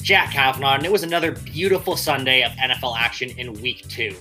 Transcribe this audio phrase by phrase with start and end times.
[0.00, 4.16] Jack Kavanaugh, and it was another beautiful Sunday of NFL action in week two.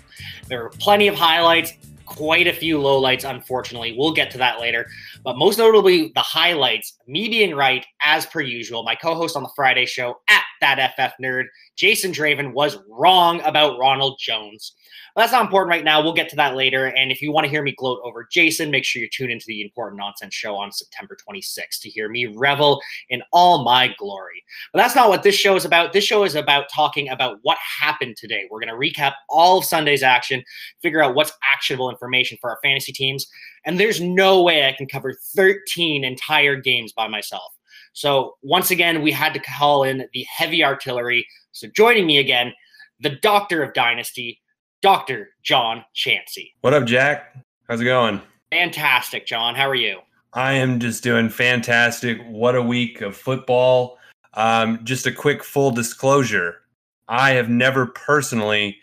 [0.47, 1.73] There were plenty of highlights,
[2.05, 3.95] quite a few lowlights, unfortunately.
[3.97, 4.87] We'll get to that later.
[5.23, 8.83] But most notably, the highlights, me being right, as per usual.
[8.83, 13.41] My co host on the Friday show at that FF Nerd, Jason Draven, was wrong
[13.41, 14.73] about Ronald Jones.
[15.19, 16.01] That's not important right now.
[16.01, 16.85] We'll get to that later.
[16.85, 19.43] And if you want to hear me gloat over Jason, make sure you tune into
[19.49, 24.41] the Important Nonsense show on September 26th to hear me revel in all my glory.
[24.71, 25.91] But that's not what this show is about.
[25.91, 28.47] This show is about talking about what happened today.
[28.49, 30.41] We're going to recap all of Sunday's action,
[30.81, 33.27] figure out what's actionable information for our fantasy teams.
[33.65, 37.51] And there's no way I can cover 13 entire games by myself.
[37.91, 41.27] So once again, we had to call in the heavy artillery.
[41.51, 42.53] So joining me again,
[43.01, 44.39] the doctor of dynasty,
[44.81, 45.29] Dr.
[45.43, 46.53] John Chansey.
[46.61, 47.35] What up, Jack?
[47.67, 48.21] How's it going?
[48.51, 49.53] Fantastic, John.
[49.53, 49.99] How are you?
[50.33, 52.21] I am just doing fantastic.
[52.27, 53.97] What a week of football.
[54.35, 56.61] Um, just a quick full disclosure.
[57.09, 58.77] I have never personally,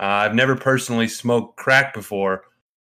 [0.00, 2.44] uh, I've never personally smoked crack before,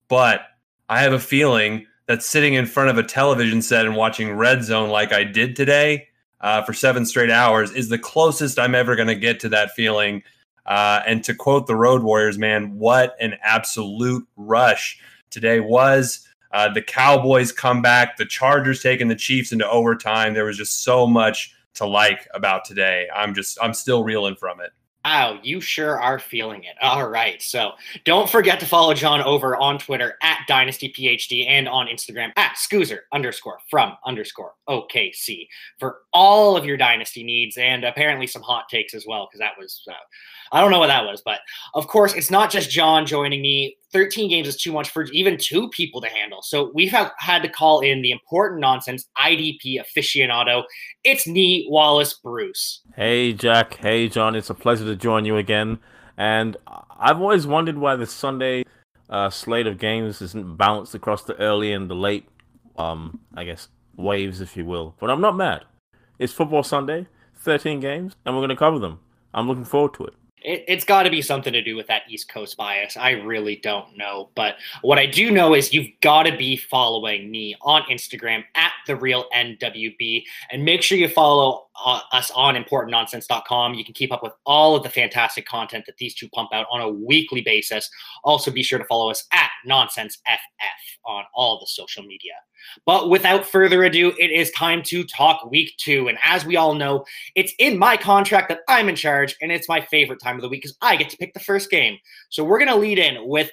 [0.08, 0.42] but
[0.88, 4.62] I have a feeling that sitting in front of a television set and watching Red
[4.62, 6.08] Zone like I did today
[6.42, 9.72] uh, for seven straight hours is the closest I'm ever going to get to that
[9.72, 10.22] feeling.
[10.66, 16.28] Uh, and to quote the Road Warriors, man, what an absolute rush today was.
[16.52, 20.34] Uh, the Cowboys come back, the Chargers taking the Chiefs into overtime.
[20.34, 23.08] There was just so much to like about today.
[23.14, 24.72] I'm just, I'm still reeling from it.
[25.04, 26.76] Wow, you sure are feeling it.
[26.80, 27.42] All right.
[27.42, 27.72] So
[28.04, 33.00] don't forget to follow John over on Twitter at DynastyPhD and on Instagram at Scoozer
[33.12, 35.48] underscore from underscore OKC
[35.80, 39.58] for all of your Dynasty needs and apparently some hot takes as well, because that
[39.58, 39.94] was, uh,
[40.52, 41.20] I don't know what that was.
[41.24, 41.40] But
[41.74, 43.76] of course, it's not just John joining me.
[43.92, 46.42] 13 games is too much for even two people to handle.
[46.42, 50.64] So we've had to call in the important nonsense IDP aficionado.
[51.04, 52.80] It's Nee Wallace Bruce.
[52.96, 53.74] Hey, Jack.
[53.74, 54.34] Hey, John.
[54.34, 55.78] It's a pleasure to join you again.
[56.16, 56.56] And
[56.98, 58.64] I've always wondered why the Sunday
[59.10, 62.28] uh, slate of games isn't balanced across the early and the late,
[62.76, 64.94] um, I guess, waves, if you will.
[64.98, 65.64] But I'm not mad.
[66.18, 69.00] It's Football Sunday, 13 games, and we're going to cover them.
[69.34, 70.14] I'm looking forward to it.
[70.44, 72.96] It, it's got to be something to do with that East Coast bias.
[72.96, 74.30] I really don't know.
[74.34, 78.72] But what I do know is you've got to be following me on Instagram at
[78.86, 83.74] the real NWB and make sure you follow uh, us on importantnonsense.com.
[83.74, 86.66] You can keep up with all of the fantastic content that these two pump out
[86.70, 87.88] on a weekly basis.
[88.24, 90.16] Also, be sure to follow us at NonsenseFF
[91.06, 92.32] on all the social media.
[92.86, 96.08] But without further ado, it is time to talk week two.
[96.08, 99.68] And as we all know, it's in my contract that I'm in charge, and it's
[99.68, 101.98] my favorite time of the week because I get to pick the first game.
[102.30, 103.50] So we're going to lead in with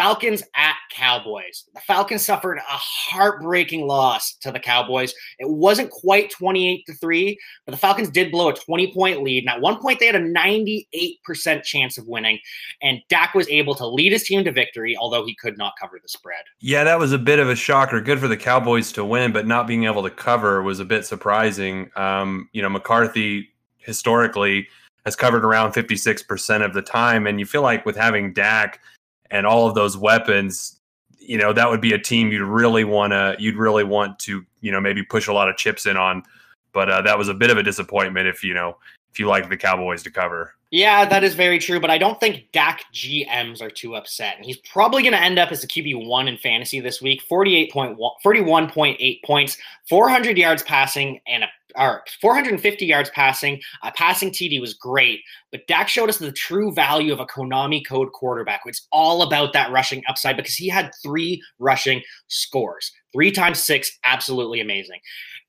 [0.00, 1.66] Falcons at Cowboys.
[1.74, 5.12] The Falcons suffered a heartbreaking loss to the Cowboys.
[5.38, 9.44] It wasn't quite 28 to 3, but the Falcons did blow a 20 point lead.
[9.44, 12.38] And at one point, they had a 98% chance of winning.
[12.80, 16.00] And Dak was able to lead his team to victory, although he could not cover
[16.02, 16.44] the spread.
[16.60, 18.00] Yeah, that was a bit of a shocker.
[18.00, 21.04] Good for the Cowboys to win, but not being able to cover was a bit
[21.04, 21.90] surprising.
[21.96, 24.66] Um, you know, McCarthy historically
[25.04, 27.26] has covered around 56% of the time.
[27.26, 28.80] And you feel like with having Dak
[29.30, 30.80] and all of those weapons,
[31.18, 34.44] you know, that would be a team you'd really want to, you'd really want to,
[34.60, 36.22] you know, maybe push a lot of chips in on.
[36.72, 38.76] But uh, that was a bit of a disappointment if, you know,
[39.12, 40.54] if you like the Cowboys to cover.
[40.70, 44.36] Yeah, that is very true, but I don't think Dak GMs are too upset.
[44.36, 47.96] And he's probably going to end up as a QB1 in fantasy this week 48.1,
[48.24, 49.58] 41.8 points,
[49.88, 53.60] 400 yards passing, and a or 450 yards passing.
[53.82, 55.20] A passing TD was great,
[55.50, 58.62] but Dak showed us the true value of a Konami code quarterback.
[58.66, 63.98] It's all about that rushing upside because he had three rushing scores, three times six,
[64.04, 65.00] absolutely amazing.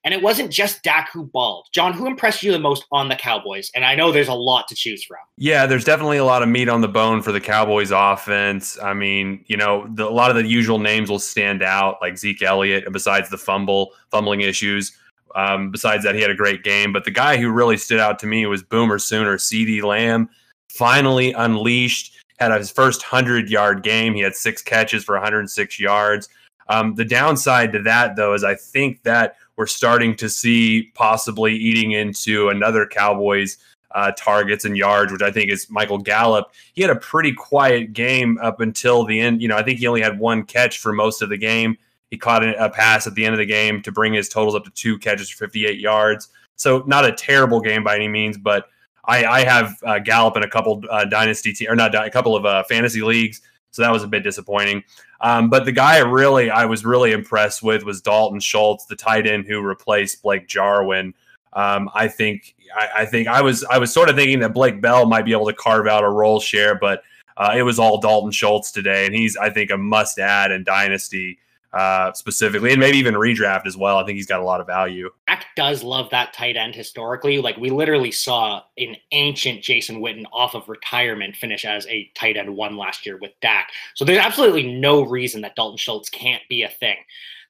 [0.03, 1.68] And it wasn't just Dak who balled.
[1.71, 3.69] John, who impressed you the most on the Cowboys?
[3.75, 5.19] And I know there's a lot to choose from.
[5.38, 8.80] Yeah, there's definitely a lot of meat on the bone for the Cowboys offense.
[8.81, 12.18] I mean, you know, the, a lot of the usual names will stand out, like
[12.18, 14.92] Zeke Elliott, and besides the fumble, fumbling issues.
[15.36, 16.92] Um, besides that, he had a great game.
[16.92, 20.30] But the guy who really stood out to me was Boomer Sooner, CeeDee Lamb,
[20.69, 24.15] finally unleashed, had his first 100 yard game.
[24.15, 26.27] He had six catches for 106 yards.
[26.69, 31.54] Um, the downside to that, though, is I think that we're starting to see possibly
[31.56, 33.60] eating into another Cowboys
[33.92, 36.52] uh, targets and yards, which I think is Michael Gallup.
[36.74, 39.40] He had a pretty quiet game up until the end.
[39.40, 41.78] You know, I think he only had one catch for most of the game.
[42.10, 44.63] He caught a pass at the end of the game to bring his totals up
[44.63, 46.30] to two catches for 58 yards.
[46.56, 48.66] So not a terrible game by any means, but
[49.06, 52.36] I, I have uh, Gallup in a couple uh, dynasty te- or not a couple
[52.36, 54.84] of uh, fantasy leagues, so that was a bit disappointing.
[55.21, 58.95] Um, but the guy I really I was really impressed with was Dalton Schultz, the
[58.95, 61.13] tight end who replaced Blake Jarwin.
[61.53, 64.81] Um, I think I, I, think I was I was sort of thinking that Blake
[64.81, 67.03] Bell might be able to carve out a role share, but
[67.38, 70.63] uh, it was all Dalton Schultz today, and he's I think a must add in
[70.63, 71.38] dynasty
[71.73, 73.97] uh, specifically, and maybe even redraft as well.
[73.97, 75.09] I think he's got a lot of value.
[75.27, 77.39] Dak does love that tight end historically.
[77.39, 82.38] Like we literally saw an ancient Jason Witten off of retirement finish as a tight
[82.38, 83.69] end one last year with Dak.
[83.95, 86.97] So there's absolutely no reason that Dalton Schultz can't be a thing.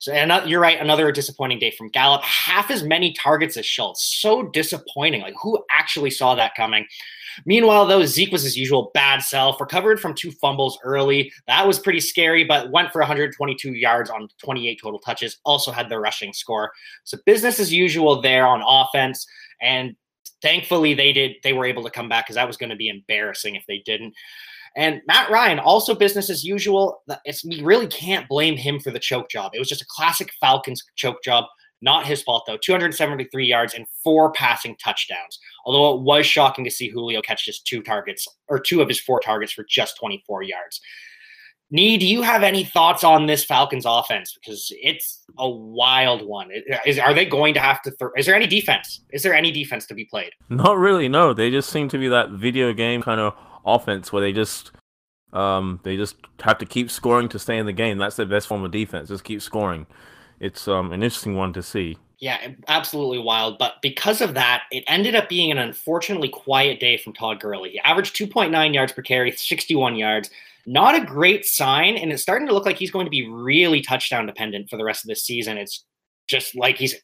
[0.02, 2.24] So and you're right, another disappointing day from Gallup.
[2.24, 4.04] Half as many targets as Schultz.
[4.20, 5.22] So disappointing.
[5.22, 6.88] Like who actually saw that coming?
[7.46, 11.32] Meanwhile, though, Zeke was his usual bad self, recovered from two fumbles early.
[11.46, 15.38] That was pretty scary, but went for 122 yards on 28 total touches.
[15.46, 16.72] Also had the rushing score.
[17.04, 19.28] So business as usual there on offense.
[19.62, 19.96] And
[20.42, 22.90] thankfully they did they were able to come back because that was going to be
[22.90, 24.16] embarrassing if they didn't.
[24.78, 27.02] And Matt Ryan, also business as usual.
[27.26, 29.52] It's, we really can't blame him for the choke job.
[29.54, 31.46] It was just a classic Falcons choke job.
[31.82, 32.58] Not his fault, though.
[32.58, 35.40] 273 yards and four passing touchdowns.
[35.66, 39.00] Although it was shocking to see Julio catch just two targets or two of his
[39.00, 40.80] four targets for just 24 yards.
[41.74, 44.38] Nee, do you have any thoughts on this Falcons offense?
[44.38, 46.50] Because it's a wild one.
[46.86, 47.92] Is, are they going to have to?
[47.92, 49.02] Th- is there any defense?
[49.12, 50.32] Is there any defense to be played?
[50.50, 51.08] Not really.
[51.08, 53.34] No, they just seem to be that video game kind of
[53.66, 54.72] offense where they just
[55.34, 57.98] um, they just have to keep scoring to stay in the game.
[57.98, 59.10] That's the best form of defense.
[59.10, 59.88] Just keep scoring
[60.42, 61.98] it's um, an interesting one to see.
[62.18, 63.58] Yeah, absolutely wild.
[63.60, 67.70] But because of that, it ended up being an unfortunately quiet day from Todd Gurley.
[67.70, 70.32] He averaged 2.9 yards per carry, 61 yards.
[70.66, 73.82] Not a great sign, and it's starting to look like he's going to be really
[73.82, 75.58] touchdown dependent for the rest of this season.
[75.58, 75.86] It's
[76.28, 76.96] just like he's,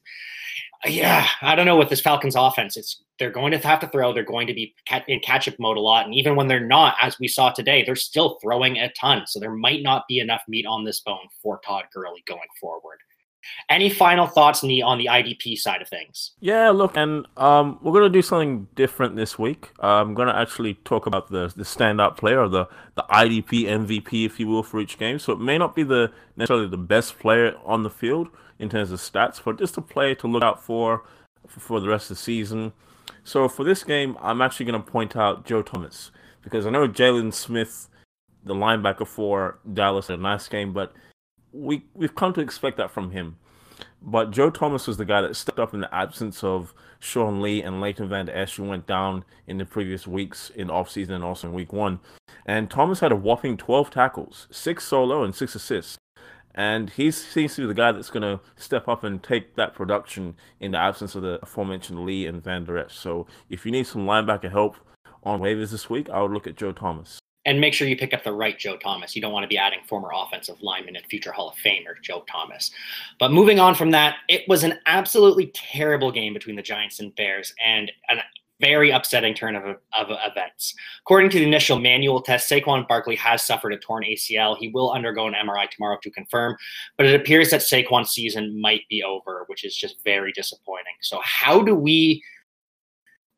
[0.86, 2.78] yeah, I don't know with this Falcons offense.
[2.78, 4.14] It's they're going to have to throw.
[4.14, 4.76] They're going to be
[5.08, 7.84] in catch up mode a lot, and even when they're not, as we saw today,
[7.84, 9.24] they're still throwing a ton.
[9.26, 13.00] So there might not be enough meat on this bone for Todd Gurley going forward.
[13.70, 16.32] Any final thoughts on the on the IDP side of things?
[16.40, 19.72] Yeah, look, and um, we're gonna do something different this week.
[19.80, 24.40] I'm gonna actually talk about the the standout player, or the the IDP MVP, if
[24.40, 25.20] you will, for each game.
[25.20, 28.30] So it may not be the necessarily the best player on the field
[28.60, 31.04] in terms of stats, but just a player to look out for
[31.48, 32.74] for the rest of the season.
[33.24, 36.12] So for this game, I'm actually gonna point out Joe Thomas
[36.42, 37.90] because I know Jaylon Smith,
[38.44, 40.94] the linebacker for Dallas, had a nice game, but
[41.52, 43.38] we we've come to expect that from him.
[44.02, 47.62] But Joe Thomas was the guy that stepped up in the absence of Sean Lee
[47.62, 51.48] and Leighton Vander Esch, who went down in the previous weeks in offseason and also
[51.48, 52.00] in week one.
[52.46, 55.98] And Thomas had a whopping 12 tackles, six solo, and six assists.
[56.56, 59.76] And he seems to be the guy that's going to step up and take that
[59.76, 62.96] production in the absence of the aforementioned Lee and Vander Esch.
[62.96, 64.76] So if you need some linebacker help
[65.24, 68.14] on waivers this week, I would look at Joe Thomas and make sure you pick
[68.14, 69.16] up the right Joe Thomas.
[69.16, 72.26] You don't want to be adding former offensive lineman and future Hall of Famer Joe
[72.30, 72.72] Thomas.
[73.20, 77.16] But moving on from that, it was an absolutely terrible game between the Giants and
[77.16, 78.18] Bears and a
[78.60, 80.76] very upsetting turn of, of events.
[81.02, 84.58] According to the initial manual test, Saquon Barkley has suffered a torn ACL.
[84.58, 86.58] He will undergo an MRI tomorrow to confirm,
[86.98, 90.96] but it appears that Saquon's season might be over, which is just very disappointing.
[91.02, 92.22] So, how do we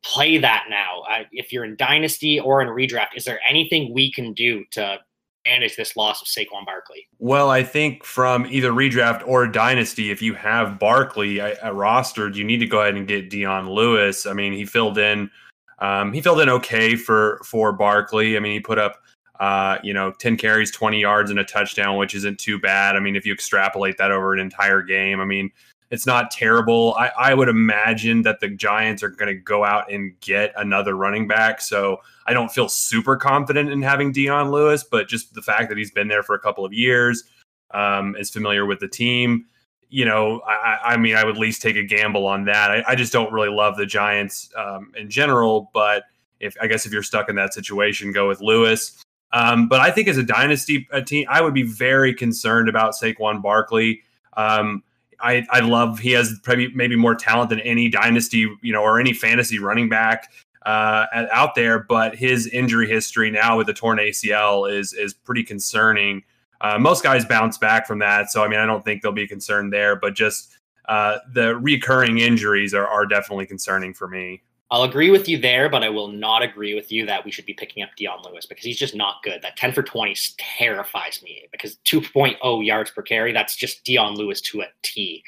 [0.04, 1.02] play that now?
[1.08, 4.98] Uh, if you're in Dynasty or in redraft, is there anything we can do to
[5.46, 7.06] manage this loss of Saquon Barkley?
[7.18, 12.44] Well, I think from either redraft or Dynasty, if you have Barkley at, rostered, you
[12.44, 14.26] need to go ahead and get Dion Lewis.
[14.26, 15.30] I mean, he filled in.
[15.78, 18.36] Um, he filled in okay for for Barkley.
[18.36, 19.00] I mean, he put up
[19.40, 22.94] uh, you know, 10 carries, 20 yards, and a touchdown, which isn't too bad.
[22.94, 25.50] I mean, if you extrapolate that over an entire game, I mean,
[25.90, 26.94] it's not terrible.
[26.98, 30.94] I, I would imagine that the Giants are going to go out and get another
[30.94, 31.60] running back.
[31.60, 35.76] So I don't feel super confident in having Dion Lewis, but just the fact that
[35.76, 37.24] he's been there for a couple of years,
[37.72, 39.46] um, is familiar with the team.
[39.88, 42.70] You know, I, I, mean, I would at least take a gamble on that.
[42.70, 46.04] I, I just don't really love the Giants um, in general, but
[46.38, 49.02] if I guess if you're stuck in that situation, go with Lewis.
[49.32, 52.94] Um, but I think as a dynasty a team, I would be very concerned about
[52.94, 54.02] Saquon Barkley.
[54.36, 54.82] Um,
[55.22, 58.98] I, I love he has probably maybe more talent than any dynasty, you know, or
[58.98, 60.32] any fantasy running back
[60.66, 61.80] uh, out there.
[61.80, 66.22] But his injury history now with the torn ACL is is pretty concerning.
[66.60, 69.26] Uh, most guys bounce back from that, so I mean, I don't think there'll be
[69.26, 69.96] concern there.
[69.96, 70.58] But just
[70.88, 74.42] uh, the recurring injuries are, are definitely concerning for me.
[74.72, 77.46] I'll agree with you there, but I will not agree with you that we should
[77.46, 79.42] be picking up Dion Lewis because he's just not good.
[79.42, 84.40] That 10 for 20 terrifies me because 2.0 yards per carry, that's just Dion Lewis
[84.42, 85.24] to a T.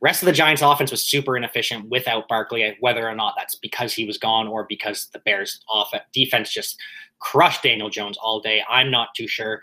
[0.00, 3.92] Rest of the Giants offense was super inefficient without Barkley, whether or not that's because
[3.94, 6.78] he was gone or because the Bears offense defense just
[7.18, 8.62] crushed Daniel Jones all day.
[8.68, 9.62] I'm not too sure.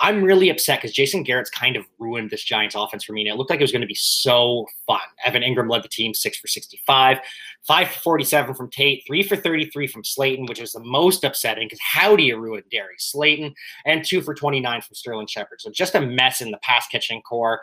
[0.00, 3.22] I'm really upset because Jason Garrett's kind of ruined this Giants offense for me.
[3.22, 5.00] And it looked like it was going to be so fun.
[5.24, 7.18] Evan Engram led the team six for 65,
[7.62, 11.66] five for 47 from Tate, three for 33 from Slayton, which was the most upsetting
[11.66, 13.54] because how do you ruin Darius Slayton?
[13.84, 15.60] And two for 29 from Sterling Shepard.
[15.60, 17.60] So just a mess in the pass catching core.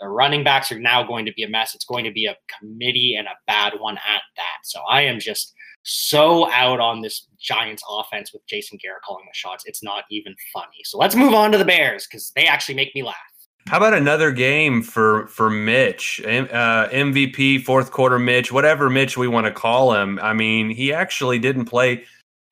[0.00, 1.74] The running backs are now going to be a mess.
[1.74, 4.58] It's going to be a committee and a bad one at that.
[4.64, 5.54] So I am just
[5.90, 9.64] so out on this Giants offense with Jason Garrett calling the shots.
[9.66, 10.84] It's not even funny.
[10.84, 13.16] So let's move on to the Bears because they actually make me laugh.
[13.66, 19.26] How about another game for for Mitch, uh, MVP, fourth quarter Mitch, whatever Mitch we
[19.26, 20.20] want to call him?
[20.22, 22.04] I mean, he actually didn't play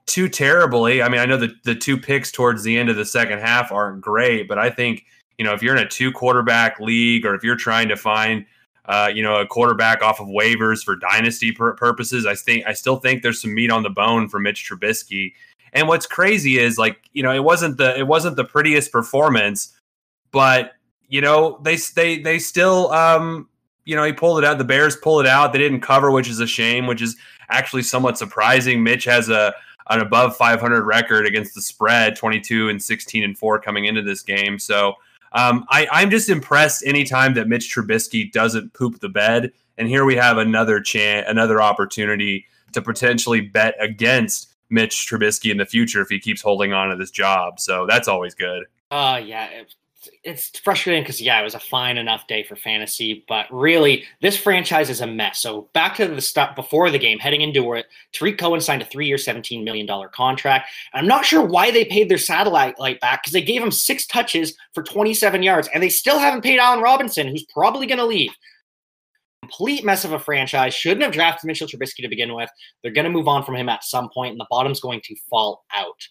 [0.07, 1.01] too terribly.
[1.01, 3.71] I mean, I know the the two picks towards the end of the second half
[3.71, 5.05] aren't great, but I think
[5.39, 8.45] you know if you're in a two quarterback league or if you're trying to find
[8.89, 12.27] uh, you know, a quarterback off of waivers for dynasty pur- purposes.
[12.27, 15.35] I think I still think there's some meat on the bone for Mitch Trubisky.
[15.75, 19.79] And what's crazy is like, you know, it wasn't the it wasn't the prettiest performance,
[20.33, 20.73] but
[21.07, 23.49] you know, they they they still um
[23.85, 24.59] you know, he pulled it out.
[24.59, 25.53] The Bears pulled it out.
[25.53, 27.17] They didn't cover, which is a shame, which is
[27.49, 28.83] actually somewhat surprising.
[28.83, 29.55] Mitch has a
[29.91, 34.21] an above 500 record against the spread, 22 and 16 and 4 coming into this
[34.21, 34.59] game.
[34.59, 34.95] So,
[35.33, 39.53] um, I, I'm just impressed anytime that Mitch Trubisky doesn't poop the bed.
[39.77, 45.57] And here we have another chance, another opportunity to potentially bet against Mitch Trubisky in
[45.57, 47.61] the future if he keeps holding on to this job.
[47.61, 48.65] So that's always good.
[48.91, 49.63] Uh, yeah,
[50.23, 54.37] it's frustrating because yeah, it was a fine enough day for fantasy, but really this
[54.37, 55.41] franchise is a mess.
[55.41, 58.85] So back to the stuff before the game, heading into it, Tarik Cohen signed a
[58.85, 60.71] three-year, seventeen million dollar contract.
[60.95, 64.07] I'm not sure why they paid their satellite light back because they gave him six
[64.07, 68.07] touches for 27 yards, and they still haven't paid Allen Robinson, who's probably going to
[68.07, 68.31] leave.
[69.43, 70.75] Complete mess of a franchise.
[70.75, 72.51] Shouldn't have drafted Mitchell Trubisky to begin with.
[72.83, 75.17] They're going to move on from him at some point, and the bottom's going to
[75.31, 76.07] fall out.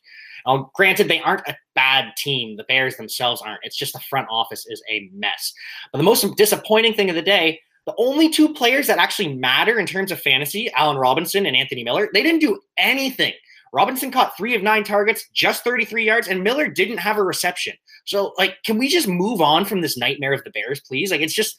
[0.47, 2.55] Now, granted, they aren't a bad team.
[2.55, 3.59] The Bears themselves aren't.
[3.63, 5.53] It's just the front office is a mess.
[5.91, 9.79] But the most disappointing thing of the day, the only two players that actually matter
[9.79, 13.33] in terms of fantasy, Allen Robinson and Anthony Miller, they didn't do anything.
[13.73, 17.73] Robinson caught three of nine targets, just 33 yards, and Miller didn't have a reception.
[18.05, 21.11] So, like, can we just move on from this nightmare of the Bears, please?
[21.11, 21.57] Like, it's just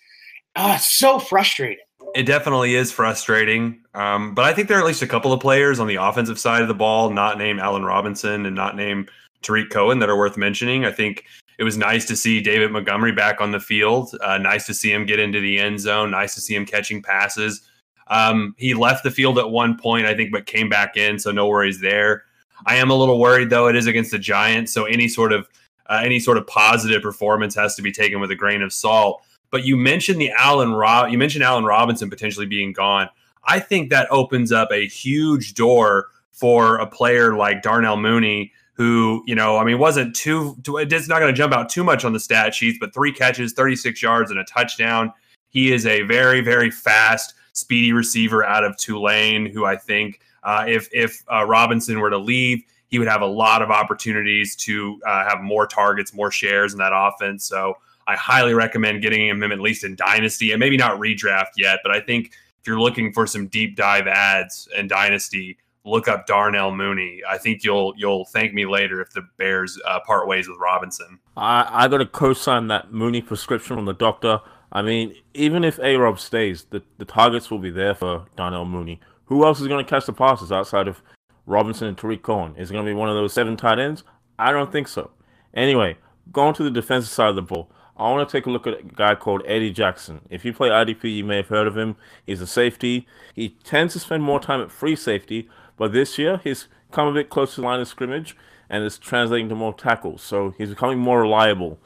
[0.58, 1.84] oh, it's so frustrating.
[2.14, 3.80] It definitely is frustrating.
[3.94, 6.38] Um, but I think there are at least a couple of players on the offensive
[6.38, 9.10] side of the ball, not named Allen Robinson and not named
[9.42, 10.84] Tarik Cohen, that are worth mentioning.
[10.84, 11.24] I think
[11.58, 14.16] it was nice to see David Montgomery back on the field.
[14.22, 16.10] Uh, nice to see him get into the end zone.
[16.10, 17.62] Nice to see him catching passes.
[18.08, 21.30] Um, he left the field at one point, I think, but came back in, so
[21.30, 22.24] no worries there.
[22.66, 23.68] I am a little worried though.
[23.68, 25.46] It is against the Giants, so any sort of
[25.86, 29.22] uh, any sort of positive performance has to be taken with a grain of salt.
[29.50, 33.08] But you mentioned the Allen Rob, you mentioned Allen Robinson potentially being gone.
[33.44, 39.24] I think that opens up a huge door for a player like Darnell Mooney, who
[39.26, 40.56] you know, I mean, wasn't too.
[40.66, 43.52] It's not going to jump out too much on the stat sheets, but three catches,
[43.52, 45.12] 36 yards, and a touchdown.
[45.48, 50.64] He is a very, very fast, speedy receiver out of Tulane, who I think uh,
[50.68, 55.00] if if uh, Robinson were to leave, he would have a lot of opportunities to
[55.06, 57.44] uh, have more targets, more shares in that offense.
[57.44, 57.74] So
[58.08, 61.94] I highly recommend getting him at least in Dynasty and maybe not redraft yet, but
[61.94, 66.74] I think if you're looking for some deep dive ads in Dynasty, look up Darnell
[66.74, 67.20] Mooney.
[67.28, 71.18] I think you'll you'll thank me later if the Bears uh, part ways with Robinson.
[71.36, 74.40] I I got to co-sign that Mooney prescription from the doctor.
[74.72, 78.64] I mean, even if A Rob stays, the, the targets will be there for Darnell
[78.64, 79.00] Mooney.
[79.26, 81.02] Who else is going to catch the passes outside of
[81.46, 82.54] Robinson and Tarik Cohen?
[82.56, 84.02] Is it going to be one of those seven tight ends?
[84.38, 85.10] I don't think so.
[85.54, 85.96] Anyway,
[86.32, 87.70] going to the defensive side of the ball.
[87.98, 90.20] I want to take a look at a guy called Eddie Jackson.
[90.30, 91.96] If you play IDP, you may have heard of him.
[92.24, 93.08] He's a safety.
[93.34, 97.12] He tends to spend more time at free safety, but this year he's come a
[97.12, 98.36] bit closer to the line of scrimmage
[98.70, 100.22] and is translating to more tackles.
[100.22, 101.78] So he's becoming more reliable.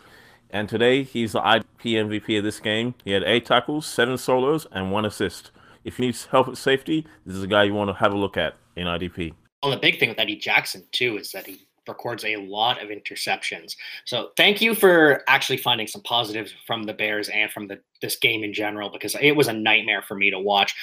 [0.51, 2.95] And today he's the IDP MVP of this game.
[3.05, 5.51] He had eight tackles, seven solos, and one assist.
[5.83, 8.19] If you need help at safety, this is a guy you want to have a
[8.19, 9.33] look at in IDP.
[9.63, 12.91] Well, the big thing with Eddie Jackson too is that he records a lot of
[12.91, 13.77] interceptions.
[14.05, 18.17] So thank you for actually finding some positives from the Bears and from the this
[18.17, 20.75] game in general because it was a nightmare for me to watch.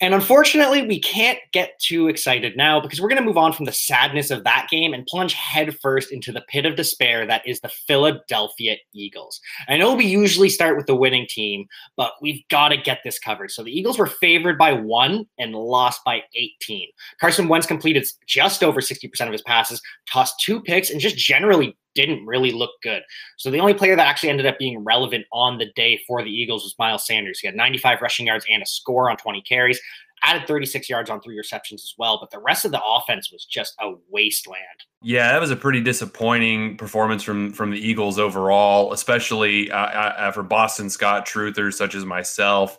[0.00, 3.66] And unfortunately, we can't get too excited now because we're going to move on from
[3.66, 7.60] the sadness of that game and plunge headfirst into the pit of despair that is
[7.60, 9.40] the Philadelphia Eagles.
[9.68, 11.66] I know we usually start with the winning team,
[11.96, 13.50] but we've got to get this covered.
[13.50, 16.88] So the Eagles were favored by one and lost by 18.
[17.20, 21.76] Carson Wentz completed just over 60% of his passes, tossed two picks, and just generally
[21.94, 23.02] didn't really look good.
[23.36, 26.30] So the only player that actually ended up being relevant on the day for the
[26.30, 27.40] Eagles was Miles Sanders.
[27.40, 29.80] He had 95 rushing yards and a score on 20 carries,
[30.22, 32.18] added 36 yards on three receptions as well.
[32.20, 34.60] But the rest of the offense was just a wasteland.
[35.02, 40.32] Yeah, that was a pretty disappointing performance from from the Eagles overall, especially uh, uh,
[40.32, 42.78] for Boston Scott truthers such as myself.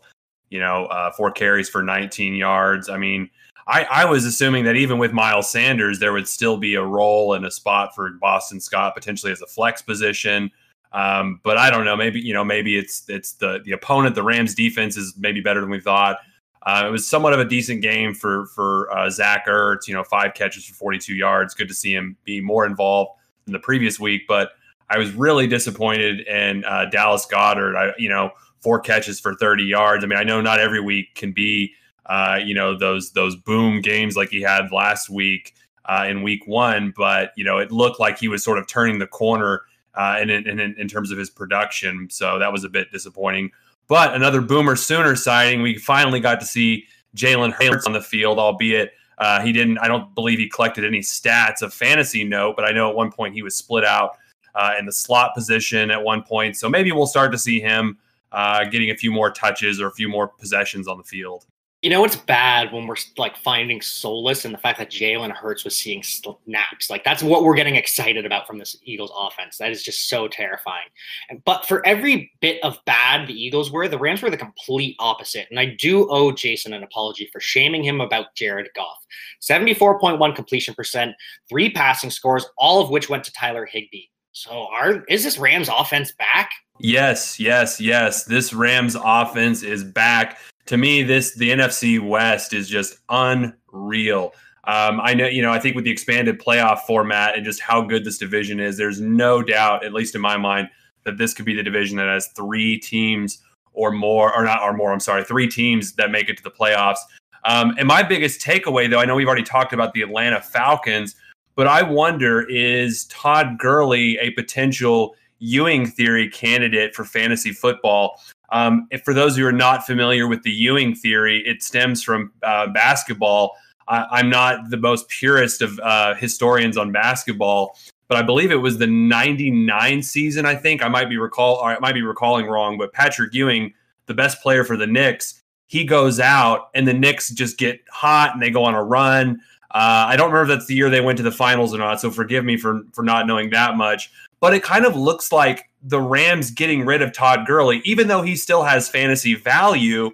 [0.49, 2.89] You know, uh, four carries for 19 yards.
[2.89, 3.29] I mean,
[3.67, 7.33] I, I was assuming that even with Miles Sanders, there would still be a role
[7.33, 10.51] and a spot for Boston Scott potentially as a flex position.
[10.93, 11.95] Um, but I don't know.
[11.95, 14.15] Maybe you know, maybe it's it's the the opponent.
[14.15, 16.17] The Rams defense is maybe better than we thought.
[16.63, 19.87] Uh, it was somewhat of a decent game for for uh, Zach Ertz.
[19.87, 21.53] You know, five catches for 42 yards.
[21.53, 23.11] Good to see him be more involved
[23.45, 24.23] than the previous week.
[24.27, 24.51] But
[24.89, 27.75] I was really disappointed in uh, Dallas Goedert.
[27.77, 30.03] I, you know, four catches for 30 yards.
[30.03, 31.73] I mean, I know not every week can be
[32.05, 35.53] uh, you know those those boom games like he had last week
[35.85, 38.99] uh, in week one, but you know it looked like he was sort of turning
[38.99, 39.61] the corner
[39.95, 42.07] uh, in, in, in terms of his production.
[42.09, 43.51] So that was a bit disappointing.
[43.87, 48.39] But another Boomer Sooner signing, We finally got to see Jalen Hurts on the field,
[48.39, 49.77] albeit uh, he didn't.
[49.79, 53.11] I don't believe he collected any stats of fantasy note, but I know at one
[53.11, 54.17] point he was split out
[54.55, 56.55] uh, in the slot position at one point.
[56.55, 57.97] So maybe we'll start to see him
[58.31, 61.45] uh, getting a few more touches or a few more possessions on the field.
[61.81, 65.63] You know, it's bad when we're like finding solace in the fact that Jalen Hurts
[65.63, 66.91] was seeing snaps.
[66.91, 69.57] Like that's what we're getting excited about from this Eagles offense.
[69.57, 70.85] That is just so terrifying.
[71.29, 74.95] And, but for every bit of bad the Eagles were, the Rams were the complete
[74.99, 75.47] opposite.
[75.49, 79.03] And I do owe Jason an apology for shaming him about Jared Goff.
[79.41, 81.15] 74.1 completion percent,
[81.49, 84.05] three passing scores, all of which went to Tyler Higbee.
[84.33, 86.51] So are is this Rams offense back?
[86.79, 88.23] Yes, yes, yes.
[88.23, 90.37] This Rams offense is back
[90.71, 94.33] to me, this the NFC West is just unreal.
[94.63, 97.81] Um, I know, you know, I think with the expanded playoff format and just how
[97.81, 100.69] good this division is, there's no doubt, at least in my mind,
[101.03, 104.71] that this could be the division that has three teams or more, or not, or
[104.71, 104.93] more.
[104.93, 106.99] I'm sorry, three teams that make it to the playoffs.
[107.43, 111.17] Um, and my biggest takeaway, though, I know we've already talked about the Atlanta Falcons,
[111.55, 118.21] but I wonder is Todd Gurley a potential Ewing theory candidate for fantasy football?
[118.51, 122.67] Um, for those who are not familiar with the Ewing theory, it stems from uh,
[122.67, 123.55] basketball.
[123.87, 128.55] I, am not the most purist of uh, historians on basketball, but I believe it
[128.55, 130.45] was the '99 season.
[130.45, 133.73] I think I might be recall, I might be recalling wrong, but Patrick Ewing,
[134.05, 138.33] the best player for the Knicks, he goes out and the Knicks just get hot
[138.33, 139.41] and they go on a run.
[139.71, 142.01] Uh, I don't remember if that's the year they went to the finals or not,
[142.01, 144.11] so forgive me for for not knowing that much.
[144.41, 148.21] But it kind of looks like the Rams getting rid of Todd Gurley, even though
[148.21, 150.11] he still has fantasy value,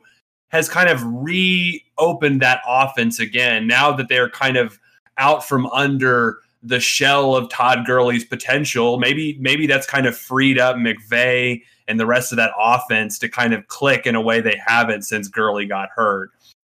[0.49, 3.67] has kind of reopened that offense again.
[3.67, 4.79] Now that they're kind of
[5.17, 10.59] out from under the shell of Todd Gurley's potential, maybe maybe that's kind of freed
[10.59, 14.41] up McVay and the rest of that offense to kind of click in a way
[14.41, 16.31] they haven't since Gurley got hurt.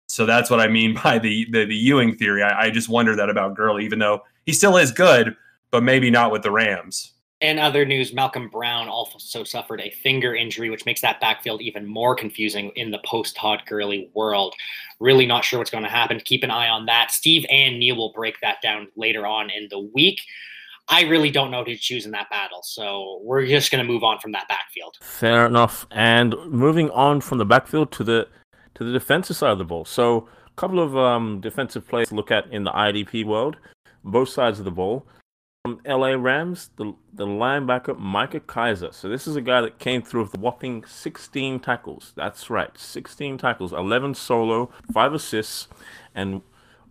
[0.09, 2.43] So that's what I mean by the the, the Ewing theory.
[2.43, 5.37] I, I just wonder that about Gurley, even though he still is good,
[5.71, 7.13] but maybe not with the Rams.
[7.41, 11.87] In other news, Malcolm Brown also suffered a finger injury, which makes that backfield even
[11.87, 14.55] more confusing in the post Todd Gurley world.
[14.99, 16.21] Really not sure what's going to happen.
[16.21, 17.11] Keep an eye on that.
[17.11, 20.21] Steve and Neil will break that down later on in the week.
[20.89, 23.91] I really don't know who to choose in that battle, so we're just going to
[23.91, 24.99] move on from that backfield.
[25.01, 25.87] Fair enough.
[25.93, 28.29] And moving on from the backfield to the
[28.75, 29.85] to the defensive side of the ball.
[29.85, 33.57] So, a couple of um, defensive plays to look at in the IDP world,
[34.05, 35.07] both sides of the ball.
[35.65, 38.95] From LA Rams, the, the linebacker Micah Kiser.
[38.95, 42.15] So this is a guy that came through with a whopping 16 tackles.
[42.17, 45.69] That's right, 16 tackles, 11 solo, 5 assists,
[46.15, 46.41] and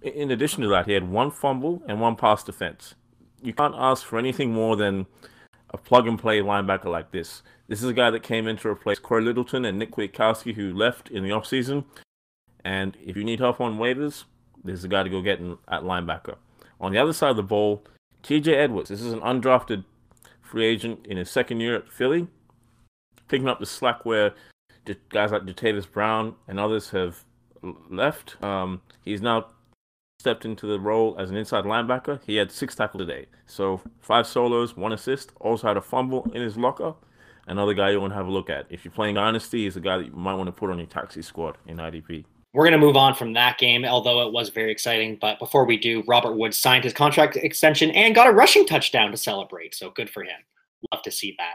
[0.01, 2.95] in addition to that, he had one fumble and one pass defense.
[3.41, 5.07] You can't ask for anything more than
[5.71, 7.41] a plug and play linebacker like this.
[7.67, 10.73] This is a guy that came in to replace Cory Littleton and Nick Kwiatkoski, who
[10.73, 11.85] left in the offseason.
[12.63, 14.25] And if you need help on waivers,
[14.63, 16.35] there's a guy to go get in, at linebacker.
[16.81, 17.83] On the other side of the ball,
[18.23, 19.85] TJ Edwards, this is an undrafted
[20.41, 22.27] free agent in his second year at Philly,
[23.27, 24.33] picking up the slack where
[25.09, 27.23] guys like Jatavis Brown and others have
[27.89, 28.41] left.
[28.43, 29.47] Um, he's now
[30.19, 32.19] stepped into the role as an inside linebacker.
[32.25, 35.31] He had six tackles today, so five solos, one assist.
[35.39, 36.95] Also had a fumble in his locker.
[37.47, 38.67] Another guy you want to have a look at.
[38.69, 40.87] If you're playing Dynasty, he's a guy that you might want to put on your
[40.87, 42.25] taxi squad in IDP.
[42.59, 45.17] We're going to move on from that game, although it was very exciting.
[45.21, 49.11] But before we do, Robert Woods signed his contract extension and got a rushing touchdown
[49.11, 49.73] to celebrate.
[49.73, 50.41] So good for him.
[50.91, 51.53] Love to see that.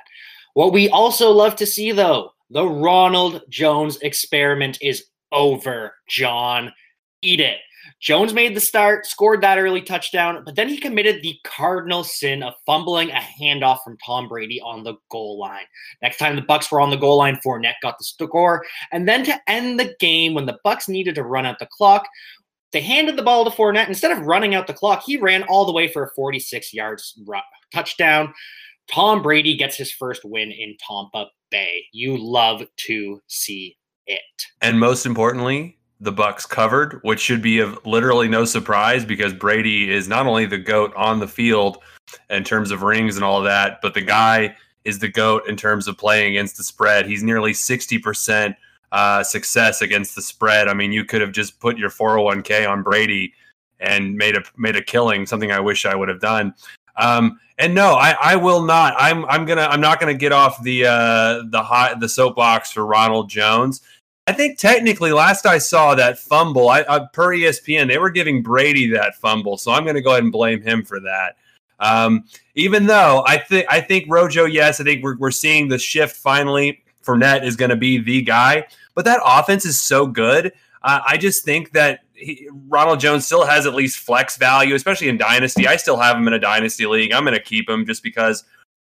[0.54, 6.72] What we also love to see, though, the Ronald Jones experiment is over, John.
[7.20, 7.58] Eat it.
[8.00, 12.42] Jones made the start, scored that early touchdown, but then he committed the cardinal sin
[12.42, 15.64] of fumbling a handoff from Tom Brady on the goal line.
[16.02, 19.24] Next time the Bucks were on the goal line, Fournette got the score, and then
[19.24, 22.06] to end the game when the Bucks needed to run out the clock,
[22.72, 23.88] they handed the ball to Fournette.
[23.88, 27.18] Instead of running out the clock, he ran all the way for a 46 yards
[27.72, 28.34] touchdown.
[28.90, 31.86] Tom Brady gets his first win in Tampa Bay.
[31.92, 34.20] You love to see it.
[34.60, 39.90] And most importantly, the Bucks covered, which should be of literally no surprise because Brady
[39.90, 41.78] is not only the goat on the field
[42.30, 44.54] in terms of rings and all of that, but the guy
[44.84, 47.06] is the goat in terms of playing against the spread.
[47.06, 48.56] He's nearly sixty percent
[48.92, 50.68] uh, success against the spread.
[50.68, 53.32] I mean, you could have just put your four hundred one k on Brady
[53.80, 55.26] and made a made a killing.
[55.26, 56.54] Something I wish I would have done.
[56.96, 58.94] Um, and no, I, I will not.
[58.98, 62.84] I'm I'm gonna I'm not gonna get off the uh, the hot the soapbox for
[62.84, 63.80] Ronald Jones.
[64.26, 68.42] I think technically, last I saw that fumble, I, I, per ESPN, they were giving
[68.42, 71.36] Brady that fumble, so I'm going to go ahead and blame him for that.
[71.78, 75.78] Um, even though I think I think Rojo, yes, I think we're we're seeing the
[75.78, 76.82] shift finally.
[77.04, 80.52] Fournette is going to be the guy, but that offense is so good.
[80.82, 85.08] Uh, I just think that he, Ronald Jones still has at least flex value, especially
[85.08, 85.68] in dynasty.
[85.68, 87.12] I still have him in a dynasty league.
[87.12, 88.44] I'm going to keep him just because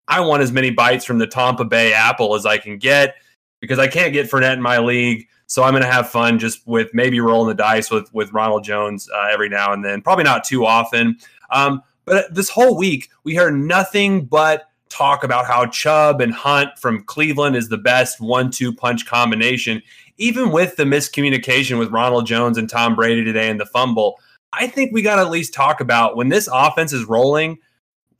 [0.08, 3.18] I want as many bites from the Tampa Bay apple as I can get
[3.60, 5.28] because I can't get Fournette in my league.
[5.48, 8.64] So I'm going to have fun just with maybe rolling the dice with with Ronald
[8.64, 10.02] Jones uh, every now and then.
[10.02, 11.18] Probably not too often.
[11.52, 16.78] Um, but this whole week we heard nothing but talk about how Chubb and Hunt
[16.78, 19.82] from Cleveland is the best one-two punch combination.
[20.18, 24.20] Even with the miscommunication with Ronald Jones and Tom Brady today and the fumble,
[24.54, 27.60] I think we got to at least talk about when this offense is rolling.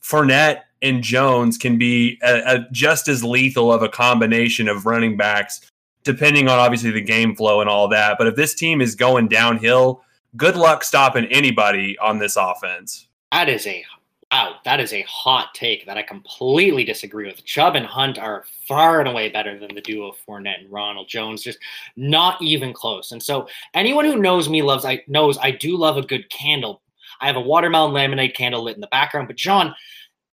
[0.02, 5.18] Fournette and Jones can be a, a just as lethal of a combination of running
[5.18, 5.70] backs,
[6.04, 8.18] depending on obviously the game flow and all that.
[8.18, 10.04] But if this team is going downhill,
[10.36, 13.08] good luck stopping anybody on this offense.
[13.32, 13.84] That is a
[14.32, 17.46] wow, that is a hot take that I completely disagree with.
[17.46, 21.42] Chubb and Hunt are far and away better than the duo Fournette and Ronald Jones,
[21.42, 21.60] just
[21.96, 23.12] not even close.
[23.12, 26.82] And so anyone who knows me loves I knows I do love a good candle.
[27.20, 29.74] I have a watermelon lemonade candle lit in the background, but John,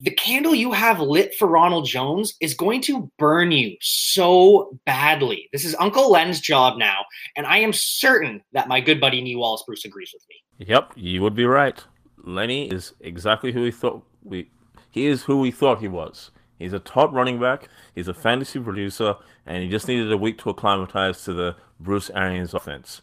[0.03, 5.47] the candle you have lit for Ronald Jones is going to burn you so badly.
[5.53, 7.05] This is Uncle Len's job now,
[7.37, 10.67] and I am certain that my good buddy New Wallace Bruce agrees with me.
[10.67, 11.81] Yep, you would be right.
[12.21, 14.49] Lenny is exactly who we thought we
[14.91, 16.31] he is who we thought he was.
[16.59, 20.37] He's a top running back, he's a fantasy producer, and he just needed a week
[20.39, 23.01] to acclimatize to the Bruce Arians offense.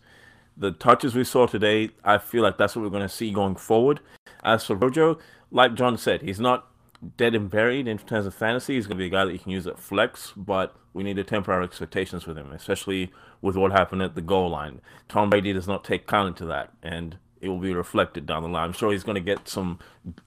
[0.54, 3.56] The touches we saw today, I feel like that's what we're going to see going
[3.56, 4.00] forward.
[4.44, 5.18] As for Rojo,
[5.50, 6.69] like John said, he's not
[7.16, 8.74] dead and buried in terms of fantasy.
[8.74, 11.16] He's going to be a guy that you can use at flex, but we need
[11.16, 14.80] to temper our expectations with him, especially with what happened at the goal line.
[15.08, 18.48] Tom Brady does not take kindly to that, and it will be reflected down the
[18.48, 18.64] line.
[18.64, 19.78] I'm sure he's going to get some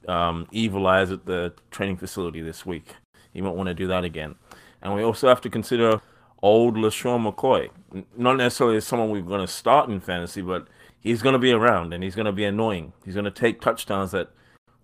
[0.08, 2.96] um, evil eyes at the training facility this week.
[3.32, 4.34] He won't want to do that again.
[4.82, 6.00] And we also have to consider
[6.42, 7.70] old LeSean McCoy.
[8.16, 10.66] Not necessarily as someone we're going to start in fantasy, but
[11.00, 12.92] he's going to be around and he's going to be annoying.
[13.04, 14.30] He's going to take touchdowns that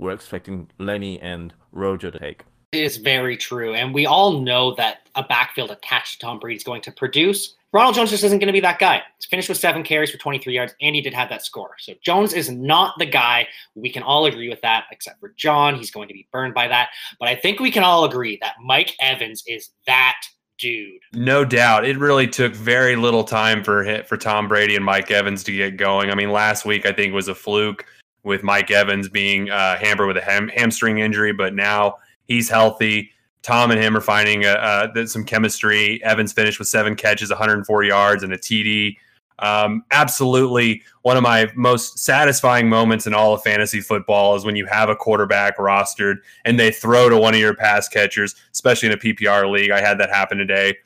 [0.01, 2.45] we're expecting Lenny and Rojo to take.
[2.73, 3.75] It is very true.
[3.75, 7.57] And we all know that a backfield attached to Tom Brady is going to produce.
[7.73, 9.03] Ronald Jones just isn't going to be that guy.
[9.19, 11.77] He's finished with seven carries for 23 yards, and he did have that score.
[11.79, 13.47] So Jones is not the guy.
[13.77, 15.77] We can all agree with that, except for John.
[15.77, 16.89] He's going to be burned by that.
[17.21, 20.17] But I think we can all agree that Mike Evans is that
[20.59, 21.01] dude.
[21.15, 21.85] No doubt.
[21.85, 25.77] It really took very little time for for Tom Brady and Mike Evans to get
[25.77, 26.11] going.
[26.11, 27.85] I mean, last week I think was a fluke
[28.23, 33.11] with Mike Evans being uh, hampered with a ham- hamstring injury, but now he's healthy.
[33.43, 36.03] Tom and him are finding uh, uh, some chemistry.
[36.05, 38.97] Evans finished with seven catches, 104 yards, and a TD.
[39.39, 44.55] Um, absolutely, one of my most satisfying moments in all of fantasy football is when
[44.55, 48.89] you have a quarterback rostered and they throw to one of your pass catchers, especially
[48.89, 49.71] in a PPR league.
[49.71, 50.77] I had that happen today.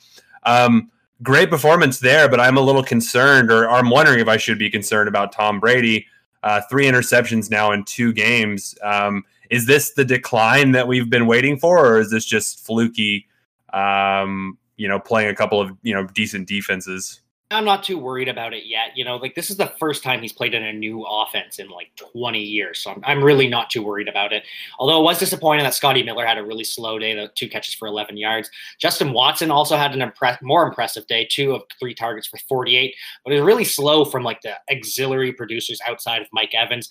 [0.45, 0.93] Um,
[1.23, 4.71] great performance there, but I'm a little concerned, or I'm wondering if I should be
[4.71, 6.07] concerned about Tom Brady
[6.45, 8.77] uh, three interceptions now in two games.
[8.83, 13.27] Um, is this the decline that we've been waiting for, or is this just fluky?
[13.73, 17.23] Um, you know, playing a couple of you know decent defenses.
[17.55, 18.97] I'm not too worried about it yet.
[18.97, 21.69] You know, like this is the first time he's played in a new offense in
[21.69, 22.81] like 20 years.
[22.81, 24.45] So I'm, I'm really not too worried about it.
[24.79, 27.75] Although it was disappointing that Scotty Miller had a really slow day, the two catches
[27.75, 28.51] for 11 yards.
[28.79, 32.95] Justin Watson also had an impress- more impressive day, two of three targets for 48,
[33.25, 36.91] but it was really slow from like the auxiliary producers outside of Mike Evans.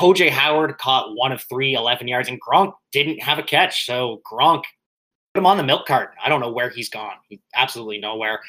[0.00, 3.86] OJ Howard caught one of three, 11 yards, and Gronk didn't have a catch.
[3.86, 4.62] So Gronk
[5.32, 6.16] put him on the milk carton.
[6.22, 7.14] I don't know where he's gone.
[7.28, 8.40] He's absolutely nowhere.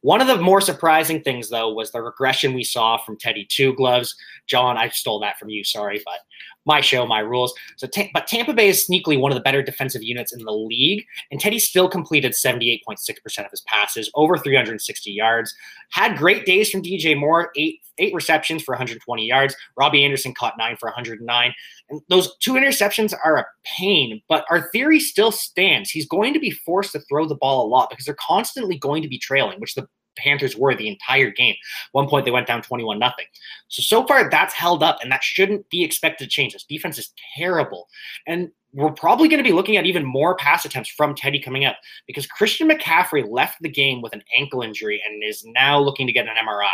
[0.00, 3.74] One of the more surprising things, though, was the regression we saw from Teddy Two
[3.74, 4.16] Gloves.
[4.46, 5.62] John, I stole that from you.
[5.62, 6.20] Sorry, but
[6.64, 7.52] my show, my rules.
[7.76, 11.04] So, but Tampa Bay is sneakily one of the better defensive units in the league,
[11.30, 15.54] and Teddy still completed 78.6% of his passes, over 360 yards.
[15.90, 19.54] Had great days from DJ Moore, eight eight receptions for 120 yards.
[19.76, 21.54] Robbie Anderson caught nine for 109.
[21.90, 25.90] And those two interceptions are a pain, but our theory still stands.
[25.90, 29.02] He's going to be forced to throw the ball a lot because they're constantly going
[29.02, 31.54] to be trailing, which the Panthers were the entire game.
[31.92, 33.26] one point they went down 21 nothing.
[33.68, 36.52] So so far that's held up and that shouldn't be expected to change.
[36.52, 37.88] This defense is terrible.
[38.26, 41.64] And we're probably going to be looking at even more pass attempts from Teddy coming
[41.64, 46.06] up because Christian McCaffrey left the game with an ankle injury and is now looking
[46.06, 46.70] to get an MRI.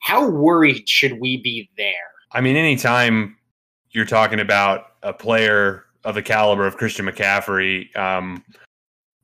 [0.00, 1.92] How worried should we be there?
[2.32, 3.36] I mean, anytime
[3.90, 8.44] you're talking about a player of the caliber of Christian McCaffrey, um,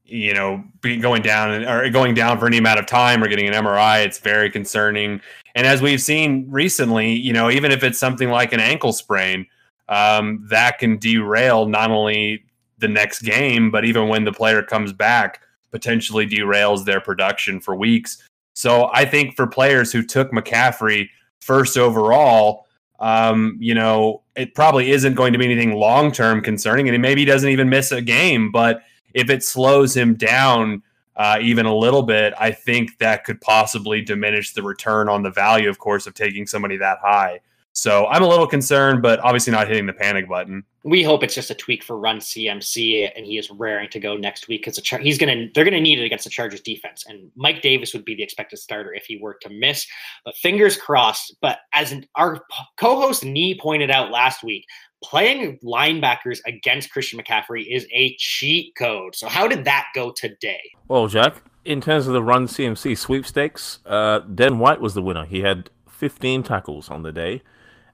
[0.06, 3.54] you know, going down or going down for any amount of time or getting an
[3.54, 5.20] MRI, it's very concerning.
[5.54, 9.46] And as we've seen recently, you know, even if it's something like an ankle sprain,
[9.88, 12.44] um, that can derail not only
[12.78, 15.40] the next game, but even when the player comes back,
[15.70, 18.26] potentially derails their production for weeks.
[18.54, 21.08] So I think for players who took McCaffrey
[21.40, 22.66] first overall,
[23.00, 27.22] um, you know, it probably isn't going to be anything long term concerning, and maybe
[27.22, 28.82] he doesn't even miss a game, but
[29.16, 30.83] if it slows him down
[31.16, 35.31] uh, even a little bit, I think that could possibly diminish the return on the
[35.31, 37.40] value, of course, of taking somebody that high.
[37.72, 40.64] So I'm a little concerned, but obviously not hitting the panic button.
[40.85, 44.16] We hope it's just a tweak for run CMC, and he is raring to go
[44.16, 47.31] next week because char- he's gonna they're gonna need it against the Chargers defense, and
[47.37, 49.87] Mike Davis would be the expected starter if he were to miss.
[50.24, 51.37] But fingers crossed.
[51.42, 52.40] But as an, our
[52.79, 54.64] co-host Nee pointed out last week,
[55.02, 59.14] playing linebackers against Christian McCaffrey is a cheat code.
[59.14, 60.61] So how did that go today?
[60.88, 65.24] Well, Jack, in terms of the run CMC sweepstakes, uh, Den White was the winner.
[65.24, 67.42] He had 15 tackles on the day,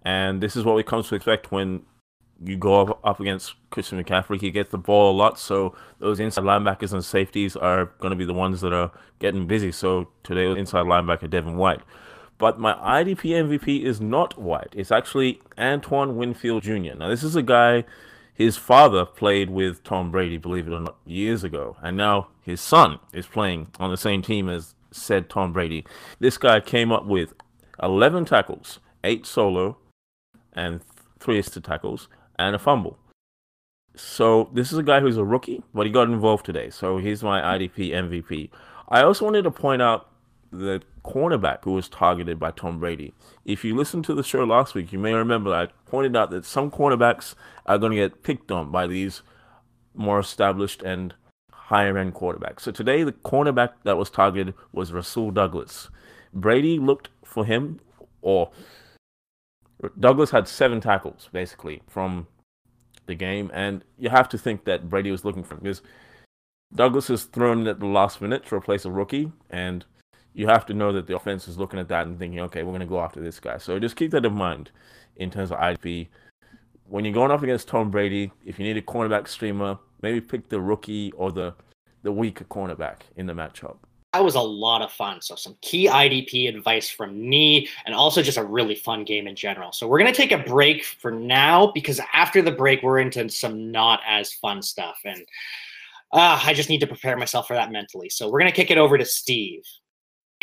[0.02, 1.82] and this is what we come to expect when
[2.44, 4.40] you go up, up against Christian McCaffrey.
[4.40, 8.16] He gets the ball a lot, so those inside linebackers and safeties are going to
[8.16, 9.72] be the ones that are getting busy.
[9.72, 11.80] So today, inside linebacker Devin White.
[12.42, 14.74] But my IDP MVP is not White.
[14.74, 16.96] It's actually Antoine Winfield Jr.
[16.98, 17.84] Now, this is a guy,
[18.34, 21.76] his father played with Tom Brady, believe it or not, years ago.
[21.80, 25.86] And now his son is playing on the same team as said Tom Brady.
[26.18, 27.32] This guy came up with
[27.80, 29.76] 11 tackles, 8 solo,
[30.52, 30.80] and
[31.20, 32.08] 3 assisted tackles,
[32.40, 32.98] and a fumble.
[33.94, 36.70] So this is a guy who's a rookie, but he got involved today.
[36.70, 38.50] So he's my IDP MVP.
[38.88, 40.08] I also wanted to point out
[40.50, 43.12] the cornerback who was targeted by Tom Brady.
[43.44, 46.44] If you listened to the show last week, you may remember I pointed out that
[46.44, 47.34] some cornerbacks
[47.66, 49.22] are going to get picked on by these
[49.94, 51.14] more established and
[51.50, 52.60] higher end quarterbacks.
[52.60, 55.88] So today, the cornerback that was targeted was Rasul Douglas.
[56.32, 57.80] Brady looked for him,
[58.20, 58.50] or
[59.98, 62.26] Douglas had seven tackles basically from
[63.06, 65.82] the game, and you have to think that Brady was looking for him because
[66.74, 69.84] Douglas is thrown in at the last minute to replace a rookie, and
[70.34, 72.70] you have to know that the offense is looking at that and thinking, okay, we're
[72.70, 73.58] going to go after this guy.
[73.58, 74.70] So just keep that in mind
[75.16, 76.08] in terms of IDP.
[76.86, 80.48] When you're going up against Tom Brady, if you need a cornerback streamer, maybe pick
[80.48, 81.54] the rookie or the
[82.02, 83.76] the weaker cornerback in the matchup.
[84.12, 85.22] That was a lot of fun.
[85.22, 89.36] So some key IDP advice from me, and also just a really fun game in
[89.36, 89.72] general.
[89.72, 93.70] So we're gonna take a break for now because after the break we're into some
[93.70, 95.22] not as fun stuff, and
[96.12, 98.10] uh, I just need to prepare myself for that mentally.
[98.10, 99.62] So we're gonna kick it over to Steve.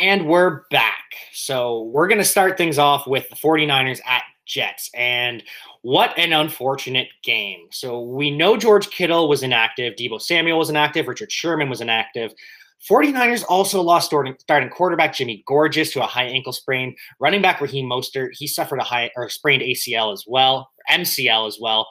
[0.00, 1.14] And we're back.
[1.34, 4.88] So we're going to start things off with the 49ers at Jets.
[4.94, 5.42] And
[5.82, 7.66] what an unfortunate game.
[7.70, 12.32] So we know George Kittle was inactive, Deebo Samuel was inactive, Richard Sherman was inactive.
[12.90, 16.96] 49ers also lost starting, starting quarterback Jimmy Gorgeous to a high ankle sprain.
[17.18, 21.58] Running back Raheem Mostert, he suffered a high or sprained ACL as well, MCL as
[21.60, 21.86] well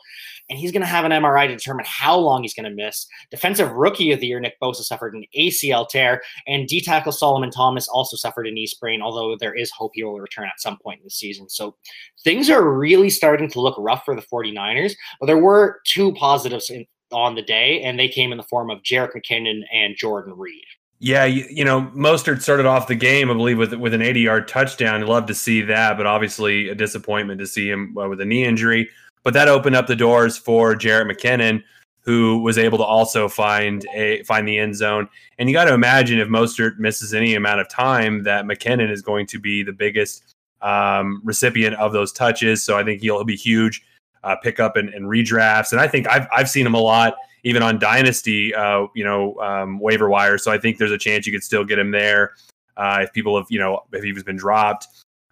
[0.49, 3.07] and he's going to have an MRI to determine how long he's going to miss.
[3.31, 7.51] Defensive Rookie of the Year Nick Bosa suffered an ACL tear, and D tackle Solomon
[7.51, 9.01] Thomas also suffered a knee sprain.
[9.01, 11.75] Although there is hope he will return at some point in the season, so
[12.23, 14.93] things are really starting to look rough for the 49ers.
[15.19, 18.69] But there were two positives in, on the day, and they came in the form
[18.69, 20.63] of Jerick McKinnon and Jordan Reed.
[21.01, 24.19] Yeah, you, you know, Mostert started off the game, I believe, with with an 80
[24.19, 25.05] yard touchdown.
[25.05, 28.43] Love to see that, but obviously a disappointment to see him uh, with a knee
[28.43, 28.89] injury.
[29.29, 31.63] But that opened up the doors for Jarrett McKinnon,
[31.99, 35.07] who was able to also find a find the end zone.
[35.37, 39.03] And you got to imagine if Mostert misses any amount of time, that McKinnon is
[39.03, 42.63] going to be the biggest um, recipient of those touches.
[42.63, 43.83] So I think he'll be huge
[44.23, 45.73] uh, pickup and, and redrafts.
[45.73, 49.39] And I think I've I've seen him a lot even on Dynasty, uh, you know,
[49.41, 50.39] um, waiver wire.
[50.39, 52.33] So I think there's a chance you could still get him there
[52.77, 54.87] uh, if people have, you know, if he's been dropped.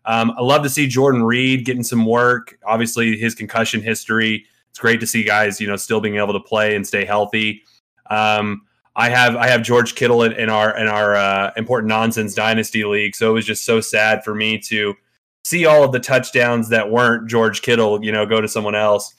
[0.07, 2.57] Um, I love to see Jordan Reed getting some work.
[2.65, 4.45] Obviously, his concussion history.
[4.69, 7.63] It's great to see guys, you know, still being able to play and stay healthy.
[8.09, 8.61] Um,
[8.95, 12.83] I have I have George Kittle in, in our in our uh, important nonsense dynasty
[12.83, 14.95] league, so it was just so sad for me to
[15.43, 19.13] see all of the touchdowns that weren't George Kittle, you know, go to someone else.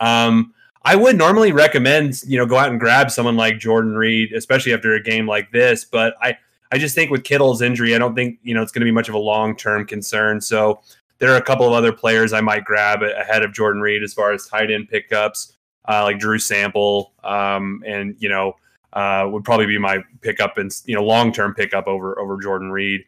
[0.00, 4.32] Um, I would normally recommend, you know, go out and grab someone like Jordan Reed,
[4.32, 5.84] especially after a game like this.
[5.84, 6.36] But I,
[6.72, 8.92] I just think with Kittle's injury, I don't think, you know, it's going to be
[8.92, 10.40] much of a long term concern.
[10.40, 10.80] So
[11.18, 14.14] there are a couple of other players I might grab ahead of Jordan Reed as
[14.14, 15.56] far as tight end pickups,
[15.88, 18.54] uh, like Drew Sample, um, and, you know,
[18.92, 22.70] uh, would probably be my pickup and, you know, long term pickup over, over Jordan
[22.70, 23.02] Reed.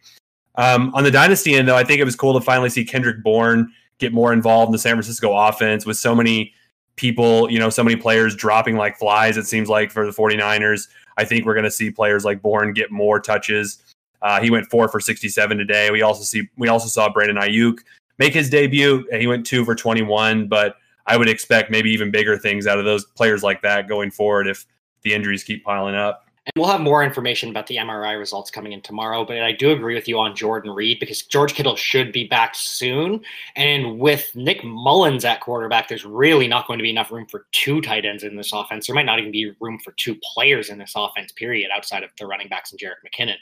[0.57, 3.23] Um, on the dynasty end, though, I think it was cool to finally see Kendrick
[3.23, 6.53] Bourne get more involved in the San Francisco offense with so many
[6.97, 10.89] people, you know, so many players dropping like flies, it seems like for the 49ers.
[11.17, 13.79] I think we're going to see players like Bourne get more touches.
[14.23, 15.91] Uh, he went four for 67 today.
[15.91, 17.79] We also see we also saw Brandon Aiyuk
[18.19, 19.07] make his debut.
[19.13, 22.79] And he went two for 21, but I would expect maybe even bigger things out
[22.79, 24.65] of those players like that going forward if
[25.03, 26.27] the injuries keep piling up.
[26.45, 29.25] And we'll have more information about the MRI results coming in tomorrow.
[29.25, 32.57] But I do agree with you on Jordan Reed because George Kittle should be back
[32.57, 33.21] soon.
[33.55, 37.47] And with Nick Mullens at quarterback, there's really not going to be enough room for
[37.53, 38.89] two tight ends in this offense.
[38.89, 42.11] There might not even be room for two players in this offense, period, outside of
[42.19, 43.37] the running backs and Jerick McKinnon.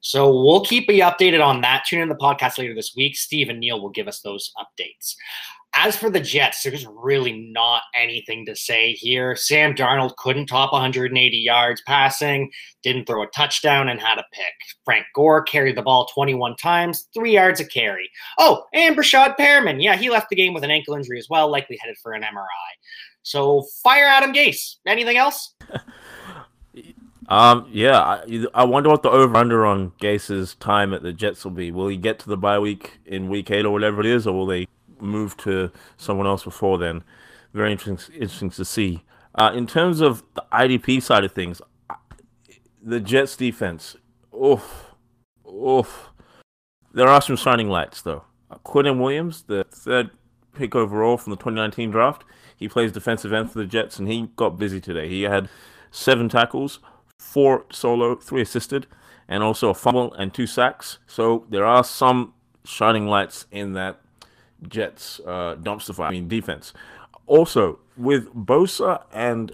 [0.00, 1.84] So we'll keep you updated on that.
[1.86, 3.16] Tune in the podcast later this week.
[3.16, 5.14] Steve and Neil will give us those updates.
[5.74, 9.36] As for the Jets, there's really not anything to say here.
[9.36, 12.50] Sam Darnold couldn't top 180 yards passing,
[12.82, 14.52] didn't throw a touchdown, and had a pick.
[14.84, 18.10] Frank Gore carried the ball 21 times, three yards a carry.
[18.38, 19.82] Oh, and Breshad Perriman.
[19.82, 22.22] Yeah, he left the game with an ankle injury as well, likely headed for an
[22.22, 22.46] MRI.
[23.22, 24.76] So fire Adam Gase.
[24.86, 25.54] Anything else?
[27.30, 31.44] Um, yeah, I, I wonder what the over under on Gase's time at the Jets
[31.44, 31.70] will be.
[31.70, 34.36] Will he get to the bye week in week eight or whatever it is, or
[34.36, 34.66] will they
[35.00, 37.02] move to someone else before then.
[37.52, 39.02] Very interesting, interesting to see.
[39.34, 41.60] Uh, in terms of the IDP side of things,
[42.82, 43.96] the Jets defense,
[44.34, 44.94] oof,
[45.46, 46.10] oof.
[46.92, 48.24] There are some shining lights though.
[48.50, 50.10] Uh, Quinnen Williams, the third
[50.54, 52.24] pick overall from the 2019 draft,
[52.56, 55.08] he plays defensive end for the Jets, and he got busy today.
[55.08, 55.48] He had
[55.90, 56.80] seven tackles,
[57.18, 58.86] four solo, three assisted,
[59.28, 60.98] and also a fumble and two sacks.
[61.06, 62.34] So there are some
[62.64, 63.99] shining lights in that
[64.68, 66.72] Jets uh, dumpster fire, I mean defense.
[67.26, 69.52] Also, with Bosa and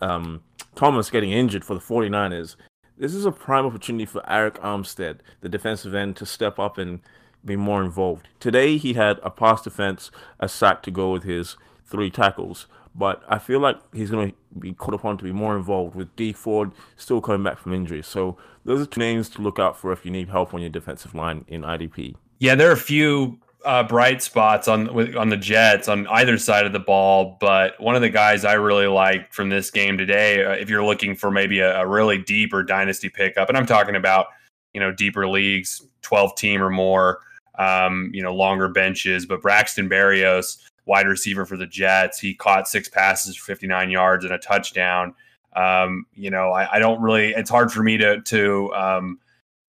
[0.00, 0.42] um,
[0.74, 2.56] Thomas getting injured for the 49ers,
[2.98, 7.00] this is a prime opportunity for Arik Armstead, the defensive end, to step up and
[7.44, 8.28] be more involved.
[8.40, 13.22] Today, he had a pass defense, a sack to go with his three tackles, but
[13.28, 16.32] I feel like he's going to be called upon to be more involved with Dee
[16.32, 18.02] Ford still coming back from injury.
[18.02, 20.70] So those are two names to look out for if you need help on your
[20.70, 22.14] defensive line in IDP.
[22.38, 26.66] Yeah, there are a few uh, bright spots on on the Jets on either side
[26.66, 30.44] of the ball, but one of the guys I really liked from this game today,
[30.44, 33.96] uh, if you're looking for maybe a, a, really deeper dynasty pickup, and I'm talking
[33.96, 34.26] about
[34.74, 37.20] you know deeper leagues, 12 team or more,
[37.58, 42.68] um, you know longer benches, but Braxton Berrios, wide receiver for the Jets, he caught
[42.68, 45.14] six passes for 59 yards and a touchdown.
[45.54, 47.32] Um, you know, I, I, don't really.
[47.32, 49.18] It's hard for me to to um,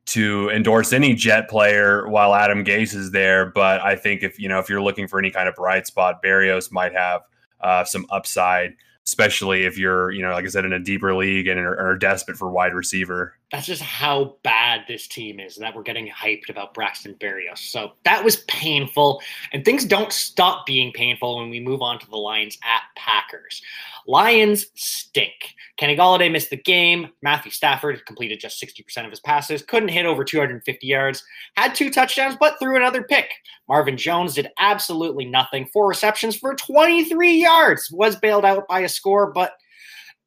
[0.06, 3.46] to endorse any Jet player while Adam Gase is there.
[3.46, 6.22] But I think if you know if you're looking for any kind of bright spot,
[6.24, 7.22] Berrios might have
[7.62, 11.48] uh, some upside, especially if you're you know like I said in a deeper league
[11.48, 13.36] and are, are desperate for wide receiver.
[13.54, 17.60] That's just how bad this team is that we're getting hyped about Braxton Berrios.
[17.60, 22.10] So that was painful, and things don't stop being painful when we move on to
[22.10, 23.62] the Lions at Packers.
[24.08, 25.54] Lions stink.
[25.78, 27.10] Kenny Golladay missed the game.
[27.22, 31.24] Matthew Stafford completed just 60% of his passes, couldn't hit over 250 yards,
[31.56, 33.30] had two touchdowns, but threw another pick.
[33.70, 35.68] Marvin Jones did absolutely nothing.
[35.68, 39.54] Four receptions for 23 yards, was bailed out by a score, but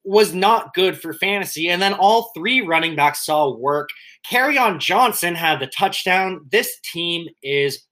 [0.07, 1.69] was not good for fantasy.
[1.69, 3.88] And then all three running backs saw work.
[4.31, 6.46] Kerryon Johnson had the touchdown.
[6.50, 7.85] This team is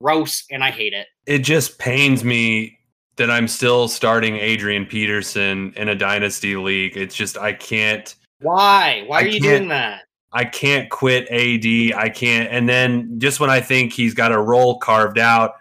[0.00, 1.06] gross, and I hate it.
[1.26, 2.78] It just pains me
[3.16, 6.96] that I'm still starting Adrian Peterson in a dynasty league.
[6.96, 8.14] It's just I can't.
[8.40, 9.04] Why?
[9.06, 10.02] Why are you doing that?
[10.32, 11.98] I can't quit AD.
[11.98, 12.50] I can't.
[12.50, 15.54] And then just when I think he's got a role carved out,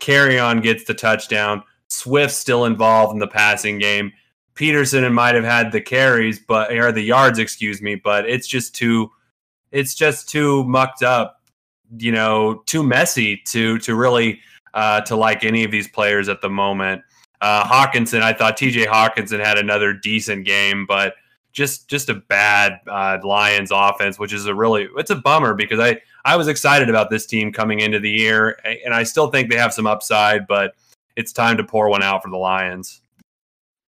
[0.00, 1.62] Kerryon gets the touchdown.
[1.88, 4.12] Swift still involved in the passing game.
[4.56, 8.74] Peterson might have had the carries, but or the yards, excuse me, but it's just
[8.74, 9.12] too
[9.70, 11.42] it's just too mucked up,
[11.98, 14.40] you know, too messy to to really
[14.74, 17.02] uh, to like any of these players at the moment.
[17.42, 21.14] Uh, Hockenson, I thought TJ Hockenson had another decent game, but
[21.52, 25.80] just just a bad uh, Lions offense, which is a really it's a bummer because
[25.80, 29.50] I I was excited about this team coming into the year, and I still think
[29.50, 30.74] they have some upside, but
[31.14, 33.02] it's time to pour one out for the Lions.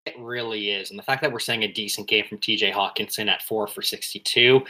[0.07, 0.91] It really is.
[0.91, 3.83] And the fact that we're seeing a decent game from TJ Hockenson at four for
[3.83, 4.63] 62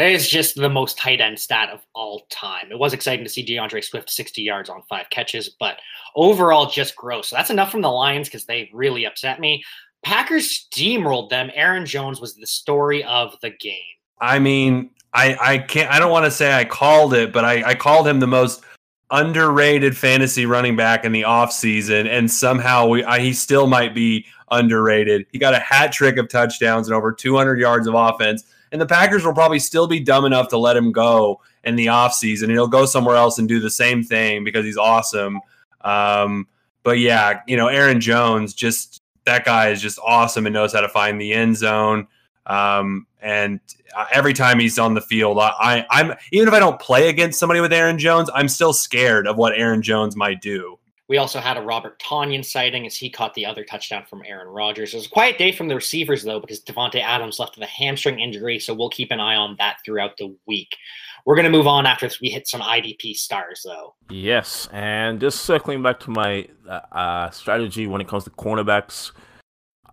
[0.00, 2.72] is just the most tight end stat of all time.
[2.72, 5.78] It was exciting to see DeAndre Swift 60 yards on five catches, but
[6.16, 7.28] overall just gross.
[7.28, 9.62] So that's enough from the Lions because they really upset me.
[10.02, 11.52] Packers steamrolled them.
[11.54, 13.78] Aaron Jones was the story of the game.
[14.20, 17.62] I mean, I, I can't I don't want to say I called it, but I,
[17.62, 18.64] I called him the most
[19.10, 24.26] underrated fantasy running back in the offseason, and somehow we, I, he still might be
[24.50, 25.26] underrated.
[25.32, 28.44] He got a hat trick of touchdowns and over 200 yards of offense.
[28.72, 31.86] And the Packers will probably still be dumb enough to let him go in the
[31.86, 32.44] offseason.
[32.44, 35.40] And he'll go somewhere else and do the same thing because he's awesome.
[35.80, 36.46] Um,
[36.82, 40.80] but yeah, you know, Aaron Jones, just that guy is just awesome and knows how
[40.80, 42.06] to find the end zone.
[42.50, 43.60] Um, and
[43.96, 47.38] uh, every time he's on the field, I, I'm even if I don't play against
[47.38, 50.76] somebody with Aaron Jones, I'm still scared of what Aaron Jones might do.
[51.06, 54.48] We also had a Robert Tonyan sighting as he caught the other touchdown from Aaron
[54.48, 54.94] Rodgers.
[54.94, 57.70] It was a quiet day from the receivers, though, because Davante Adams left with a
[57.70, 60.76] hamstring injury, so we'll keep an eye on that throughout the week.
[61.24, 63.96] We're going to move on after we hit some IDP stars, though.
[64.08, 69.10] Yes, and just circling back to my uh, uh, strategy when it comes to cornerbacks,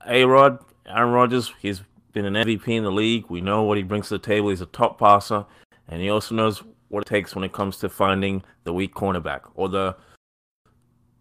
[0.08, 1.82] A Rod, Aaron Rodgers, he's
[2.18, 3.26] been an MVP in the league.
[3.30, 4.50] We know what he brings to the table.
[4.50, 5.46] He's a top passer,
[5.88, 9.42] and he also knows what it takes when it comes to finding the weak cornerback
[9.54, 9.96] or the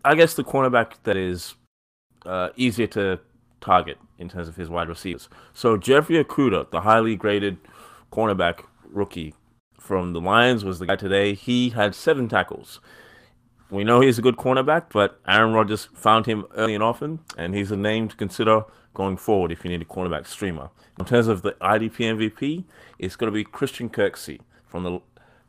[0.04, 1.54] I guess the cornerback that is
[2.24, 3.18] uh, easier to
[3.60, 5.28] target in terms of his wide receivers.
[5.52, 7.58] So Jeffrey Okudah, the highly graded
[8.10, 9.34] cornerback rookie
[9.78, 11.34] from the Lions, was the guy today.
[11.34, 12.80] He had seven tackles.
[13.68, 17.54] We know he's a good cornerback, but Aaron Rodgers found him early and often, and
[17.54, 18.62] he's a name to consider
[18.96, 20.70] going forward if you need a cornerback streamer.
[20.98, 22.64] In terms of the IDP MVP,
[22.98, 25.00] it's going to be Christian Kirksey from the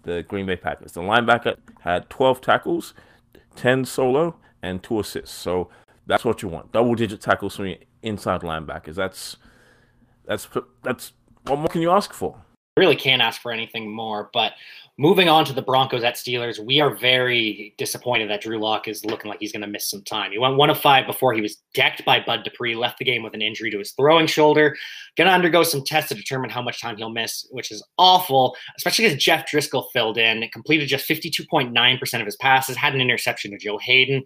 [0.03, 0.91] the Green Bay Packers.
[0.93, 2.93] The linebacker had 12 tackles,
[3.55, 5.35] 10 solo, and two assists.
[5.35, 5.69] So
[6.05, 6.71] that's what you want.
[6.71, 8.95] Double digit tackles from your inside linebackers.
[8.95, 9.37] That's
[10.25, 10.47] that's
[10.83, 11.13] that's
[11.45, 12.41] what more can you ask for?
[12.77, 14.29] Really can't ask for anything more.
[14.33, 14.53] But
[14.99, 19.03] moving on to the Broncos at Steelers, we are very disappointed that Drew Lock is
[19.03, 20.31] looking like he's going to miss some time.
[20.31, 23.23] He went one of five before he was decked by Bud Dupree, left the game
[23.23, 24.75] with an injury to his throwing shoulder.
[25.17, 28.55] Going to undergo some tests to determine how much time he'll miss, which is awful,
[28.77, 33.51] especially because Jeff Driskel filled in, completed just 52.9% of his passes, had an interception
[33.51, 34.23] to Joe Haden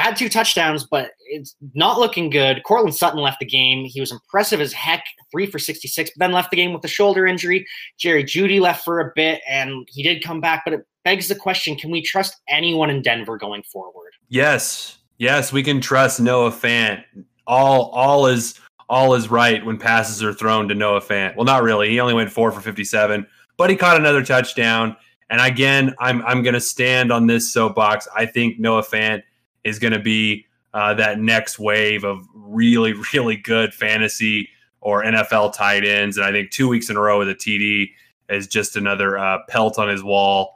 [0.00, 2.62] had two touchdowns, but it's not looking good.
[2.64, 3.84] Courtland Sutton left the game.
[3.84, 6.88] He was impressive as heck, three for 66, but then left the game with a
[6.88, 7.64] shoulder injury.
[7.96, 11.36] Jerry Jeudy left for a bit, and he did come back, but it begs the
[11.36, 14.12] question can we trust anyone in Denver going forward?
[14.28, 14.98] Yes.
[15.18, 17.04] Yes, we can trust Noah Fant.
[17.46, 21.36] All all is all is right when passes are thrown to Noah Fant.
[21.36, 21.88] Well, not really.
[21.88, 23.24] He only went four for 57,
[23.56, 24.96] but he caught another touchdown.
[25.30, 28.08] And again, I'm I'm gonna stand on this soapbox.
[28.16, 29.22] I think Noah Fant–
[29.64, 34.48] is going to be uh, that next wave of really, really good fantasy
[34.80, 36.16] or NFL tight ends.
[36.16, 37.90] And I think two weeks in a row with a TD
[38.28, 40.54] is just another uh, pelt on his wall.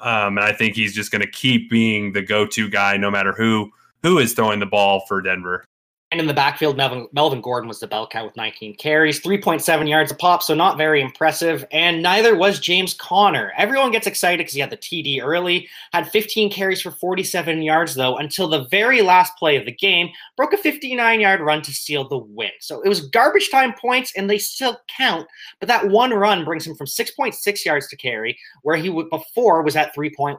[0.00, 3.32] Um, and I think he's just going to keep being the go-to guy, no matter
[3.32, 3.70] who
[4.02, 5.64] who is throwing the ball for Denver.
[6.12, 9.88] And in the backfield, Melvin, Melvin Gordon was the bell cow with 19 carries, 3.7
[9.88, 11.64] yards a pop, so not very impressive.
[11.70, 13.52] And neither was James Conner.
[13.56, 17.94] Everyone gets excited because he had the TD early, had 15 carries for 47 yards,
[17.94, 21.72] though, until the very last play of the game, broke a 59 yard run to
[21.72, 22.50] seal the win.
[22.58, 25.28] So it was garbage time points, and they still count.
[25.60, 29.76] But that one run brings him from 6.6 yards to carry, where he before was
[29.76, 30.38] at 3.1.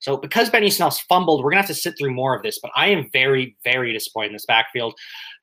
[0.00, 2.58] So because Benny Snell's fumbled, we're gonna have to sit through more of this.
[2.60, 4.94] But I am very, very disappointed in this backfield.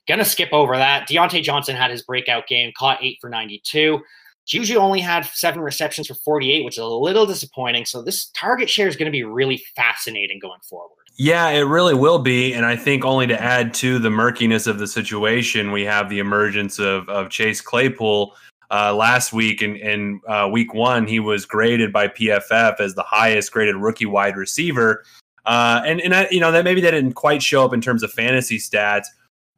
[0.08, 1.08] Gonna skip over that.
[1.08, 4.02] Diontae Johnson had his breakout game, caught eight for 92.
[4.46, 7.86] Juju only had seven receptions for 48, which is a little disappointing.
[7.86, 10.92] So this target share is going to be really fascinating going forward.
[11.18, 12.54] Yeah, it really will be.
[12.54, 16.20] And I think only to add to the murkiness of the situation, we have the
[16.20, 18.36] emergence of, of Chase Claypool,
[18.72, 23.04] uh, last week in, in uh, week one, he was graded by PFF as the
[23.04, 25.04] highest graded rookie wide receiver.
[25.46, 28.02] Uh, and and I, you know that maybe that didn't quite show up in terms
[28.02, 29.06] of fantasy stats,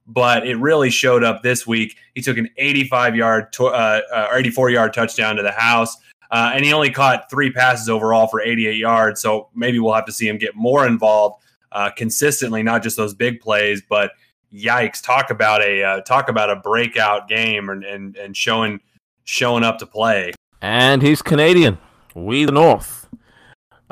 [0.05, 1.95] but it really showed up this week.
[2.13, 5.95] He took an 85 yard to, uh, uh, or 84 yard touchdown to the house.
[6.29, 9.21] Uh, and he only caught three passes overall for 88 yards.
[9.21, 11.41] So maybe we'll have to see him get more involved
[11.71, 13.81] uh, consistently, not just those big plays.
[13.87, 14.11] But
[14.53, 18.81] yikes, talk about a uh, talk about a breakout game and, and and showing
[19.27, 20.33] showing up to play.
[20.61, 21.77] And he's Canadian.
[22.15, 23.07] We the North.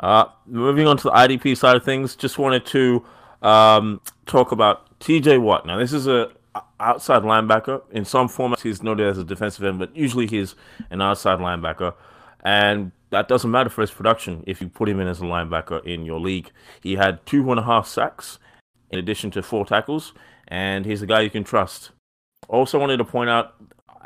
[0.00, 3.04] Uh, moving on to the IDP side of things, just wanted to
[3.42, 5.64] um, talk about TJ Watt.
[5.66, 6.32] Now, this is a
[6.80, 7.82] outside linebacker.
[7.92, 10.54] In some formats, he's noted as a defensive end, but usually he's
[10.90, 11.94] an outside linebacker.
[12.42, 15.84] And that doesn't matter for his production if you put him in as a linebacker
[15.84, 16.50] in your league.
[16.82, 18.38] He had two and a half sacks
[18.90, 20.12] in addition to four tackles,
[20.48, 21.90] and he's a guy you can trust.
[22.48, 23.54] Also, wanted to point out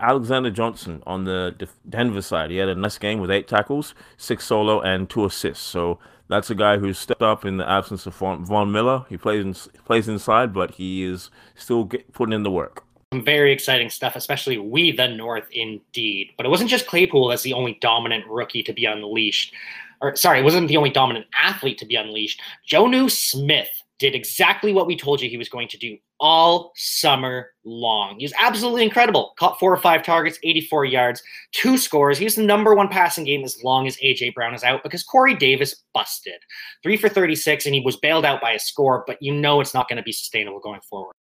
[0.01, 2.51] Alexander Johnson on the Denver side.
[2.51, 5.65] He had a nice game with eight tackles, six solo, and two assists.
[5.65, 5.99] So
[6.29, 9.05] that's a guy who's stepped up in the absence of Von Miller.
[9.09, 12.85] He plays in, plays inside, but he is still get, putting in the work.
[13.13, 16.31] Some very exciting stuff, especially we the North indeed.
[16.37, 19.53] But it wasn't just Claypool as the only dominant rookie to be unleashed.
[20.01, 22.41] Or sorry, it wasn't the only dominant athlete to be unleashed.
[22.69, 27.49] Jonnu Smith did exactly what we told you he was going to do all summer
[27.65, 28.17] long.
[28.19, 29.33] He was absolutely incredible.
[29.39, 32.19] Caught four or five targets, 84 yards, two scores.
[32.19, 35.03] He was the number one passing game as long as AJ Brown is out because
[35.03, 36.41] Corey Davis busted.
[36.83, 39.75] Three for 36, and he was bailed out by a score, but you know it's
[39.75, 41.15] not going to be sustainable going forward.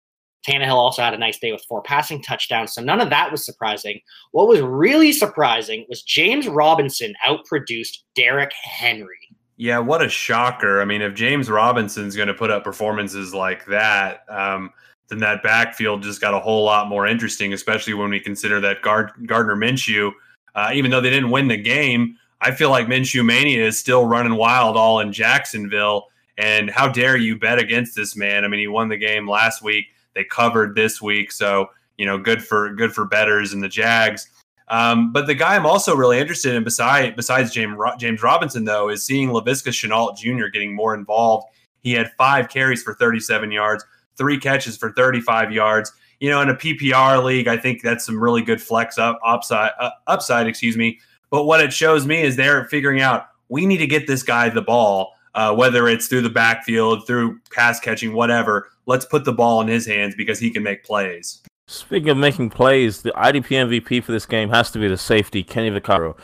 [0.47, 3.45] Tannehill also had a nice day with four passing touchdowns, so none of that was
[3.45, 3.99] surprising.
[4.31, 9.17] What was really surprising was James Robinson outproduced Derrick Henry.
[9.57, 10.81] Yeah, what a shocker.
[10.81, 14.71] I mean, if James Robinson's going to put up performances like that, um,
[15.09, 18.81] then that backfield just got a whole lot more interesting, especially when we consider that
[18.81, 20.11] Gard- Gardner Minshew,
[20.55, 24.05] uh, even though they didn't win the game, I feel like Minshew Mania is still
[24.05, 26.07] running wild all in Jacksonville.
[26.37, 28.45] And how dare you bet against this man?
[28.45, 29.87] I mean, he won the game last week.
[30.15, 34.29] They covered this week, so you know, good for good for betters and the Jags.
[34.69, 38.89] Um, but the guy I'm also really interested in, besides besides James James Robinson, though,
[38.89, 40.47] is seeing Laviska Shenault Jr.
[40.47, 41.47] getting more involved.
[41.81, 43.83] He had five carries for 37 yards,
[44.19, 45.91] three catches for 35 yards.
[46.19, 49.71] You know, in a PPR league, I think that's some really good flex up upside.
[49.79, 50.99] Uh, upside, excuse me.
[51.31, 54.49] But what it shows me is they're figuring out we need to get this guy
[54.49, 58.69] the ball, uh, whether it's through the backfield, through pass catching, whatever.
[58.85, 61.41] Let's put the ball in his hands because he can make plays.
[61.67, 65.43] Speaking of making plays, the IDP MVP for this game has to be the safety,
[65.43, 66.17] Kenny Vaccaro.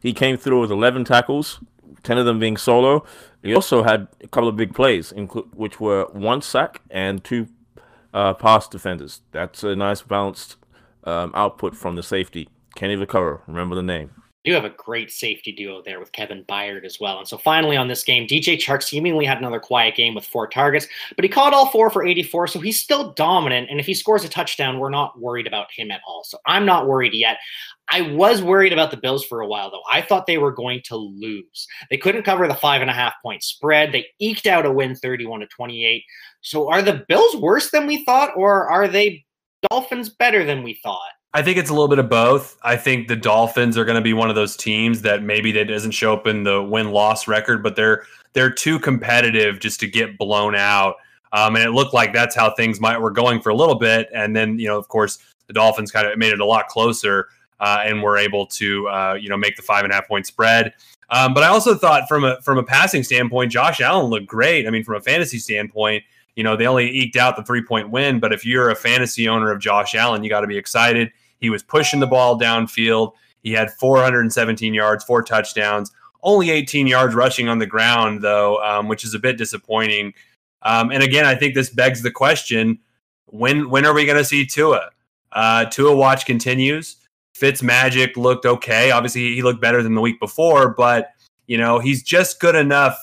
[0.00, 1.58] He came through with 11 tackles,
[2.02, 3.04] 10 of them being solo.
[3.42, 5.12] He also had a couple of big plays,
[5.54, 7.48] which were one sack and two
[8.12, 9.22] uh, pass defenders.
[9.32, 10.56] That's a nice balanced
[11.04, 12.48] um, output from the safety.
[12.74, 14.10] Kenny Vaccaro, remember the name
[14.44, 17.18] do have a great safety duo there with Kevin Byard as well.
[17.18, 20.48] And so finally on this game, DJ Chark seemingly had another quiet game with four
[20.48, 22.46] targets, but he caught all four for 84.
[22.46, 23.68] So he's still dominant.
[23.70, 26.24] And if he scores a touchdown, we're not worried about him at all.
[26.24, 27.36] So I'm not worried yet.
[27.92, 29.82] I was worried about the Bills for a while, though.
[29.90, 31.66] I thought they were going to lose.
[31.90, 33.92] They couldn't cover the five and a half point spread.
[33.92, 36.04] They eked out a win 31 to 28.
[36.40, 39.24] So are the Bills worse than we thought, or are they
[39.70, 41.10] Dolphins better than we thought?
[41.32, 42.56] I think it's a little bit of both.
[42.62, 45.66] I think the Dolphins are going to be one of those teams that maybe that
[45.66, 49.88] doesn't show up in the win loss record, but they're they're too competitive just to
[49.88, 50.96] get blown out.
[51.32, 54.08] Um, and it looked like that's how things might were going for a little bit,
[54.12, 57.28] and then you know, of course, the Dolphins kind of made it a lot closer
[57.60, 60.26] uh, and were able to uh, you know make the five and a half point
[60.26, 60.74] spread.
[61.10, 64.66] Um, but I also thought from a from a passing standpoint, Josh Allen looked great.
[64.66, 66.04] I mean, from a fantasy standpoint,
[66.36, 69.28] you know, they only eked out the three point win, but if you're a fantasy
[69.28, 71.12] owner of Josh Allen, you got to be excited.
[71.40, 73.12] He was pushing the ball downfield.
[73.42, 75.90] He had 417 yards, four touchdowns,
[76.22, 80.12] only 18 yards rushing on the ground, though, um, which is a bit disappointing.
[80.62, 82.78] Um, and again, I think this begs the question:
[83.26, 84.90] when when are we going to see Tua?
[85.32, 86.96] Uh, Tua watch continues.
[87.40, 88.90] Fitz Magic looked okay.
[88.90, 91.14] Obviously, he looked better than the week before, but
[91.46, 92.96] you know he's just good enough.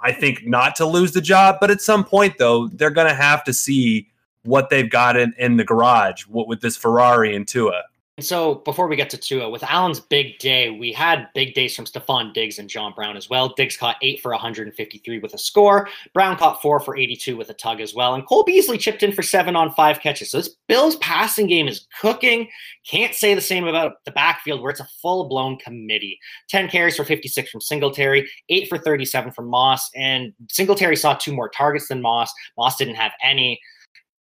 [0.00, 3.14] I think not to lose the job, but at some point though, they're going to
[3.14, 4.08] have to see
[4.44, 7.82] what they've got in, in the garage what, with this Ferrari and Tua.
[8.22, 11.84] So before we get to Tua, with Allen's big day, we had big days from
[11.84, 13.54] Stefon Diggs and John Brown as well.
[13.56, 15.88] Diggs caught eight for 153 with a score.
[16.14, 18.14] Brown caught four for 82 with a tug as well.
[18.14, 20.30] And Cole Beasley chipped in for seven on five catches.
[20.30, 22.48] So this Bills passing game is cooking.
[22.86, 26.18] Can't say the same about the backfield where it's a full blown committee.
[26.48, 29.90] 10 carries for 56 from Singletary, eight for 37 from Moss.
[29.94, 32.32] And Singletary saw two more targets than Moss.
[32.56, 33.60] Moss didn't have any.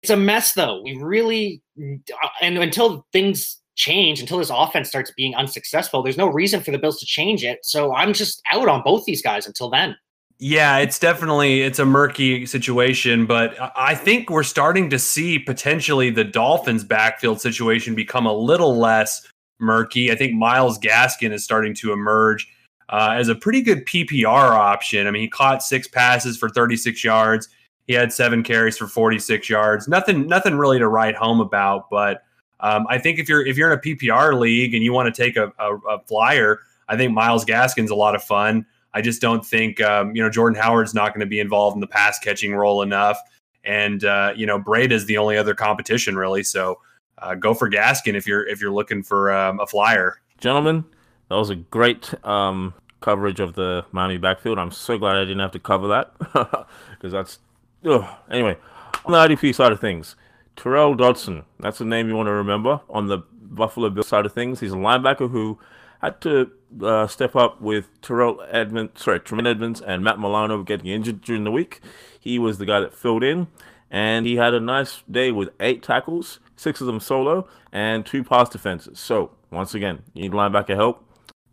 [0.02, 0.80] It's a mess, though.
[0.82, 6.28] We really, uh, and until things change, until this offense starts being unsuccessful, there's no
[6.28, 7.64] reason for the Bills to change it.
[7.64, 9.96] So I'm just out on both these guys until then.
[10.40, 16.10] Yeah, it's definitely it's a murky situation, but I think we're starting to see potentially
[16.10, 19.26] the Dolphins' backfield situation become a little less
[19.58, 20.12] murky.
[20.12, 22.46] I think Myles Gaskin is starting to emerge
[22.88, 25.08] uh, as a pretty good PPR option.
[25.08, 27.48] I mean, he caught six passes for 36 yards.
[27.88, 29.88] He had seven carries for 46 yards.
[29.88, 31.90] Nothing, nothing really to write home about.
[31.90, 32.22] But
[32.60, 35.22] um, I think if you're if you're in a PPR league and you want to
[35.22, 38.66] take a, a, a flyer, I think Myles Gaskin's a lot of fun.
[38.94, 41.80] I just don't think um, you know Jordan Howard's not going to be involved in
[41.80, 43.18] the pass catching role enough,
[43.64, 46.42] and uh, you know Breida is the only other competition really.
[46.42, 46.80] So
[47.18, 50.20] uh, go for Gaskin if you're if you're looking for um, a flyer.
[50.38, 50.84] Gentlemen,
[51.28, 54.58] that was a great um, coverage of the Miami backfield.
[54.58, 56.18] I'm so glad I didn't have to cover that
[56.90, 57.38] because that's
[57.84, 58.04] ugh.
[58.30, 58.56] anyway.
[59.04, 60.16] On the IDP side of things,
[60.58, 61.44] Tyrel Dodson.
[61.60, 62.80] That's the name you want to remember.
[62.90, 65.58] On the Buffalo Bill side of things, he's a linebacker who
[66.02, 66.50] had to
[66.82, 71.44] uh, step up with Terrell Edmunds, sorry, Tremaine Edmunds and Matt Milano getting injured during
[71.44, 71.80] the week.
[72.18, 73.46] He was the guy that filled in,
[73.90, 78.24] and he had a nice day with eight tackles, six of them solo, and two
[78.24, 78.98] pass defenses.
[78.98, 81.04] So, once again, you need linebacker help.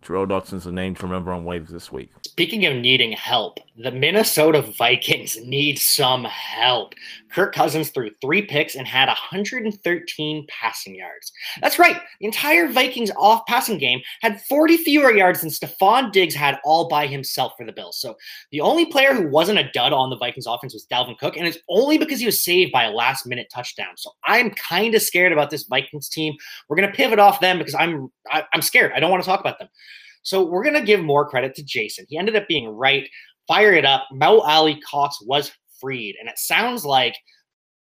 [0.02, 2.12] Tyrel Dodson's a name to remember on waves this week.
[2.24, 6.94] Speaking of needing help, the Minnesota Vikings need some help.
[7.30, 11.34] Kirk Cousins threw three picks and had 113 passing yards.
[11.62, 16.34] That's right, the entire Vikings off passing game had 40 fewer yards than Stefon Diggs
[16.34, 18.00] had all by himself for the Bills.
[18.00, 18.16] So
[18.52, 21.46] the only player who wasn't a dud on the Vikings offense was Dalvin Cook, and
[21.46, 23.98] it's only because he was saved by a last minute touchdown.
[23.98, 26.34] So I'm kind of scared about this Vikings team.
[26.70, 28.94] We're going to pivot off them because I'm I, am i am scared.
[28.96, 29.68] I don't want to talk about them.
[30.26, 32.06] So we're going to give more credit to Jason.
[32.10, 33.08] He ended up being right.
[33.48, 34.08] Fire it up.
[34.12, 36.16] Mo Alie-Cox was freed.
[36.20, 37.16] And it sounds like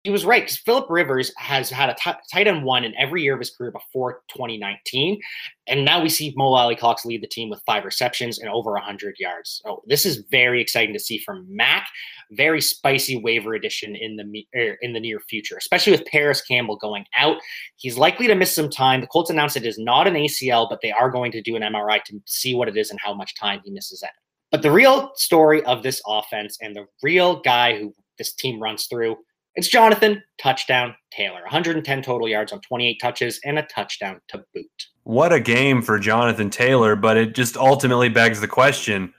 [0.06, 3.22] he was right because Philip Rivers has had a t- tight end one in every
[3.22, 5.20] year of his career before 2019,
[5.66, 9.16] and now we see Mo Alie-Cox lead the team with five receptions and over 100
[9.18, 9.60] yards.
[9.64, 11.88] So this is very exciting to see from Mac.
[12.30, 16.76] Very spicy waiver addition in the er, in the near future, especially with Parris Campbell
[16.76, 17.38] going out.
[17.74, 19.00] He's likely to miss some time.
[19.00, 21.62] The Colts announced it is not an ACL, but they are going to do an
[21.62, 24.12] MRI to see what it is and how much time he misses out.
[24.50, 28.86] But the real story of this offense and the real guy who this team runs
[28.86, 29.16] through
[29.56, 34.86] it's Jonathan touchdown Taylor, 110 total yards on 28 touches and a touchdown to boot.
[35.04, 39.14] What a game for Jonathan Taylor, but it just ultimately begs the question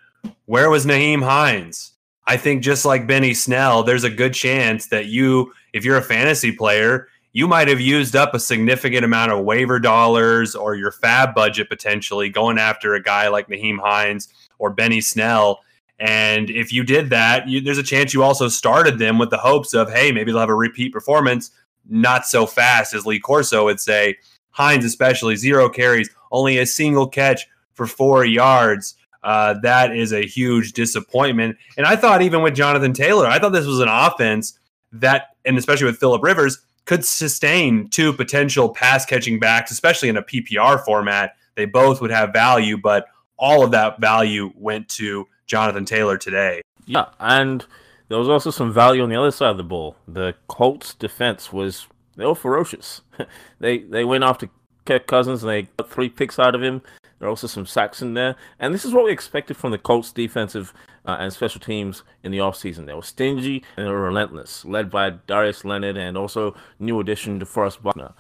[0.46, 1.94] where was Nyheim Hines?
[2.28, 6.04] I think just like Benny Snell, there's a good chance that you, if you're a
[6.04, 10.92] fantasy player, you might have used up a significant amount of waiver dollars or your
[10.92, 14.28] fab budget potentially going after a guy like Nyheim Hines
[14.60, 15.62] or Benny Snell
[16.00, 19.38] and if you did that, you, there's a chance you also started them with the
[19.38, 21.52] hopes of, hey, maybe they'll have a repeat performance.
[21.90, 24.18] Not so fast as Lee Corso would say.
[24.52, 28.96] Hines, especially, zero carries, only a single catch for four yards.
[29.24, 31.58] Uh, that is a huge disappointment.
[31.78, 34.58] And I thought, even with Jonathan Taylor, I thought this was an offense
[34.92, 40.18] that, and especially with Philip Rivers, could sustain two potential pass catching backs, especially in
[40.18, 41.36] a PPR format.
[41.56, 46.62] They both would have value, but all of that value went to Jonathan Taylor today.
[46.86, 47.66] Yeah, and
[48.10, 49.96] there was also some value on the other side of the ball.
[50.08, 53.02] The Colts defense was they were ferocious.
[53.60, 54.50] they they went after
[54.86, 56.82] Kirk Cousins and they got three picks out of him.
[57.20, 58.36] There are also some sacks in there.
[58.60, 60.74] And this is what we expected from the Colts defensive
[61.06, 62.86] uh, and special teams in the offseason.
[62.86, 67.40] They were stingy and they were relentless, led by Darius Leonard and also new addition
[67.40, 68.14] DeForest Buckner.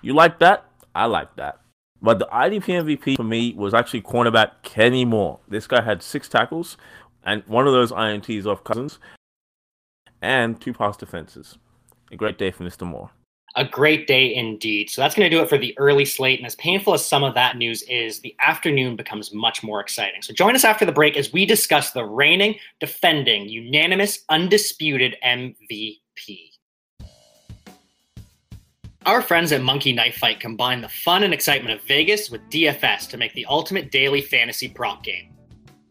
[0.00, 0.64] You like that?
[0.94, 1.59] I like that.
[2.02, 5.38] But the IDP MVP for me was actually cornerback Kenny Moore.
[5.48, 6.76] This guy had six tackles,
[7.24, 8.98] and one of those INTs off Cousins,
[10.22, 11.58] and two pass defenses.
[12.10, 12.86] A great day for Mr.
[12.86, 13.10] Moore.
[13.56, 14.90] A great day indeed.
[14.90, 16.38] So that's going to do it for the early slate.
[16.38, 20.22] And as painful as some of that news is, the afternoon becomes much more exciting.
[20.22, 26.49] So join us after the break as we discuss the reigning, defending, unanimous, undisputed MVP.
[29.06, 33.08] Our friends at Monkey Knife Fight combine the fun and excitement of Vegas with DFS
[33.08, 35.34] to make the ultimate daily fantasy prop game.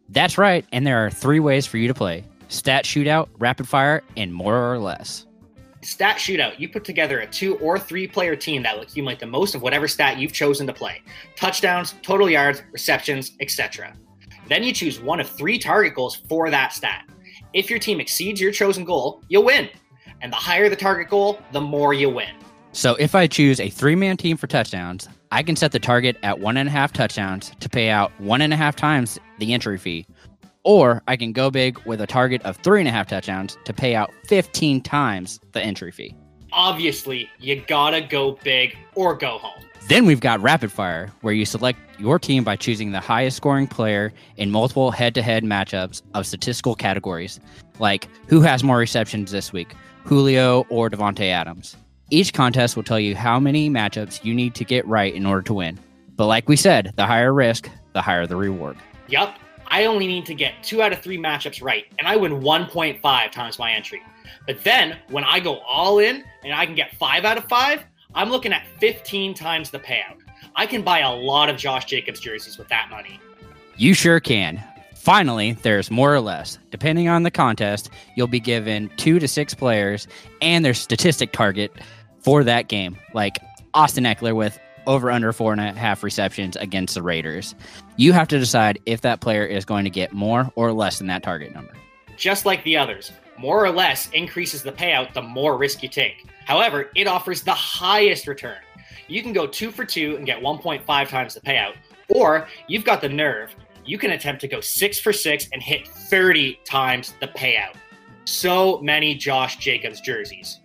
[0.09, 4.03] That's right, and there are three ways for you to play stat shootout, rapid fire,
[4.15, 5.25] and more or less.
[5.81, 9.25] Stat shootout, you put together a two or three player team that will accumulate the
[9.25, 11.01] most of whatever stat you've chosen to play
[11.35, 13.91] touchdowns, total yards, receptions, etc.
[14.47, 17.09] Then you choose one of three target goals for that stat.
[17.53, 19.67] If your team exceeds your chosen goal, you'll win.
[20.21, 22.35] And the higher the target goal, the more you win.
[22.71, 26.17] So if I choose a three man team for touchdowns, I can set the target
[26.23, 29.53] at one and a half touchdowns to pay out one and a half times the
[29.53, 30.05] entry fee.
[30.63, 33.73] Or I can go big with a target of three and a half touchdowns to
[33.73, 36.15] pay out 15 times the entry fee.
[36.51, 39.63] Obviously, you gotta go big or go home.
[39.87, 43.65] Then we've got Rapid Fire, where you select your team by choosing the highest scoring
[43.65, 47.39] player in multiple head to head matchups of statistical categories,
[47.79, 51.75] like who has more receptions this week, Julio or Davante Adams.
[52.11, 55.43] Each contest will tell you how many matchups you need to get right in order
[55.43, 55.79] to win.
[56.15, 58.77] But like we said, the higher risk, the higher the reward.
[59.07, 59.37] Yup.
[59.67, 63.31] I only need to get two out of three matchups right, and I win 1.5
[63.31, 64.01] times my entry.
[64.47, 67.83] But then when I go all in and I can get five out of five,
[68.15, 70.17] I'm looking at 15 times the payout.
[70.55, 73.19] I can buy a lot of Josh Jacobs jerseys with that money.
[73.77, 74.63] You sure can.
[74.95, 76.57] Finally, there's more or less.
[76.71, 80.07] Depending on the contest, you'll be given two to six players
[80.41, 81.71] and their statistic target
[82.21, 83.39] for that game, like
[83.73, 87.53] Austin Ekeler with over under four and a half receptions against the Raiders.
[87.97, 91.07] You have to decide if that player is going to get more or less than
[91.07, 91.73] that target number.
[92.17, 96.25] Just like the others, more or less increases the payout the more risk you take.
[96.45, 98.57] However, it offers the highest return.
[99.07, 101.73] You can go two for two and get 1.5 times the payout,
[102.09, 103.53] or you've got the nerve.
[103.85, 107.75] You can attempt to go six for six and hit 30 times the payout.
[108.25, 110.59] So many Josh Jacobs jerseys.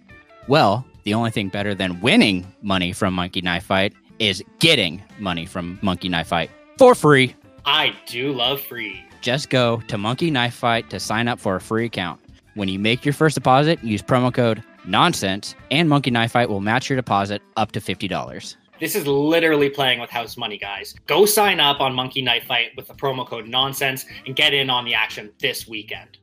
[0.46, 5.46] Well, the only thing better than winning money from Monkey Knife Fight is getting money
[5.46, 7.34] from Monkey Knife Fight for free.
[7.64, 9.02] I do love free.
[9.20, 12.20] Just go to Monkey Knife Fight to sign up for a free account.
[12.54, 16.60] When you make your first deposit, use promo code nonsense, and Monkey Knife Fight will
[16.60, 18.56] match your deposit up to $50.
[18.80, 20.94] This is literally playing with house money, guys.
[21.06, 24.68] Go sign up on Monkey Knife Fight with the promo code nonsense and get in
[24.68, 26.18] on the action this weekend.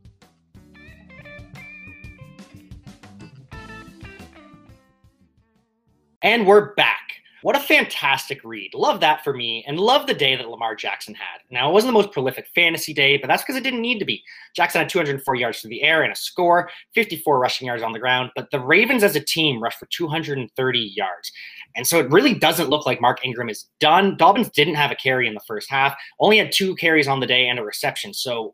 [6.24, 7.00] And we're back.
[7.42, 8.76] What a fantastic read.
[8.76, 11.40] Love that for me, and love the day that Lamar Jackson had.
[11.50, 14.06] Now, it wasn't the most prolific fantasy day, but that's because it didn't need to
[14.06, 14.24] be.
[14.56, 17.98] Jackson had 204 yards through the air and a score, 54 rushing yards on the
[17.98, 21.32] ground, but the Ravens as a team rushed for 230 yards.
[21.76, 24.16] And so it really doesn't look like Mark Ingram is done.
[24.16, 27.26] Dobbins didn't have a carry in the first half, only had two carries on the
[27.26, 28.14] day and a reception.
[28.14, 28.54] So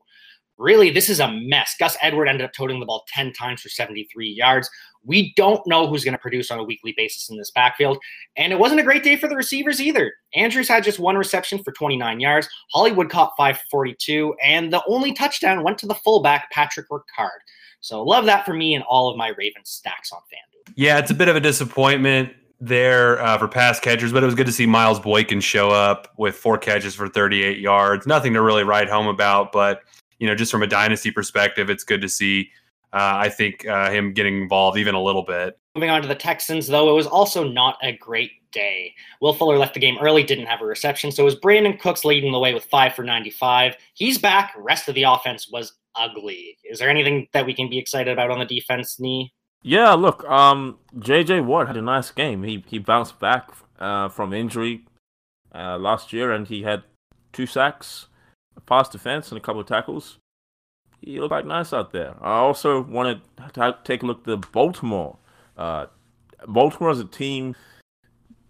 [0.58, 1.76] really, this is a mess.
[1.80, 4.70] Gus Edward ended up toting the ball 10 times for 73 yards.
[5.08, 7.98] We don't know who's going to produce on a weekly basis in this backfield.
[8.36, 10.14] And it wasn't a great day for the receivers either.
[10.36, 12.48] Andrews had just one reception for 29 yards.
[12.72, 14.36] Hollywood caught 5 for 42.
[14.44, 17.40] And the only touchdown went to the fullback, Patrick Ricard.
[17.80, 20.74] So love that for me and all of my Ravens stacks on FanDuel.
[20.76, 24.36] Yeah, it's a bit of a disappointment there uh, for pass catchers, but it was
[24.36, 28.08] good to see Miles Boykin show up with four catches for 38 yards.
[28.08, 29.84] Nothing to really write home about, but
[30.20, 32.50] you know, just from a dynasty perspective, it's good to see
[32.94, 35.60] uh, I think uh, him getting involved even a little bit.
[35.76, 38.94] Moving on to the Texans, though, it was also not a great day.
[39.22, 42.06] Will Fuller left the game early, didn't have a reception, so it was Brandin Cooks
[42.06, 43.76] leading the way with five for 95.
[43.94, 44.54] He's back.
[44.58, 46.58] Rest of the offense was ugly.
[46.64, 49.32] Is there anything that we can be excited about on the defense, Nee?
[49.62, 51.42] Yeah, look, um, J.J.
[51.42, 52.44] Watt had a nice game.
[52.44, 54.86] He he bounced back uh, from injury
[55.54, 56.84] uh, last year, and he had
[57.34, 58.08] two sacks,
[58.56, 60.20] a pass defense, and a couple of tackles
[61.08, 62.16] he looked like nice out there.
[62.22, 63.22] I also want
[63.54, 65.18] to take a look at the Baltimore.
[65.58, 65.86] Uh,
[66.48, 67.56] Baltimore as a team,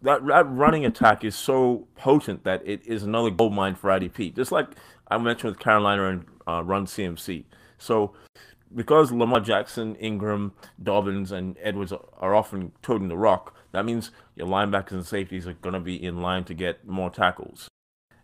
[0.01, 4.35] that, that running attack is so potent that it is another gold mine for IDP.
[4.35, 4.69] Just like
[5.07, 7.43] I mentioned with Carolina and uh, Run CMC.
[7.77, 8.13] So
[8.73, 14.47] because Lamar Jackson, Ingram, Dobbins, and Edwards are often toting the rock, that means your
[14.47, 17.69] linebackers and safeties are going to be in line to get more tackles.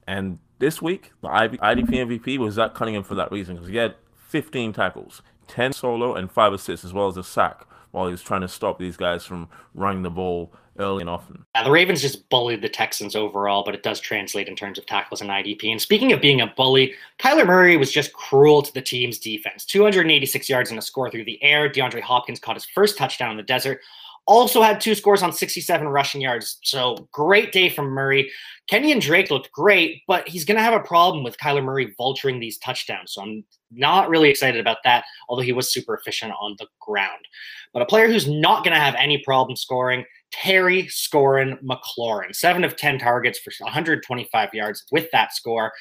[0.07, 3.95] And this week, the IDP MVP was Zach Cunningham for that reason because he had
[4.33, 8.23] 15 tackles, 10 solo, and 5 assists, as well as a sack while he was
[8.23, 11.45] trying to stop these guys from running the ball early and often.
[11.53, 14.87] Yeah, the Ravens just bullied the Texans overall, but it does translate in terms of
[14.87, 15.69] tackles and IDP.
[15.69, 19.65] And speaking of being a bully, Kyler Murray was just cruel to the team's defense.
[19.65, 21.69] 286 yards and a score through the air.
[21.69, 23.81] DeAndre Hopkins caught his first touchdown in the desert.
[24.25, 26.57] Also had two scores on 67 rushing yards.
[26.63, 28.31] So great day from Murray.
[28.71, 32.39] Kenyan Drake looked great, but he's going to have a problem with Kyler Murray vulturing
[32.39, 33.13] these touchdowns.
[33.13, 33.43] So I'm
[33.75, 37.27] not really excited about that, although he was super efficient on the ground.
[37.73, 42.63] But a player who's not going to have any problem scoring Terry Scorin McLaurin, seven
[42.63, 45.71] of 10 targets for 125 yards with that score.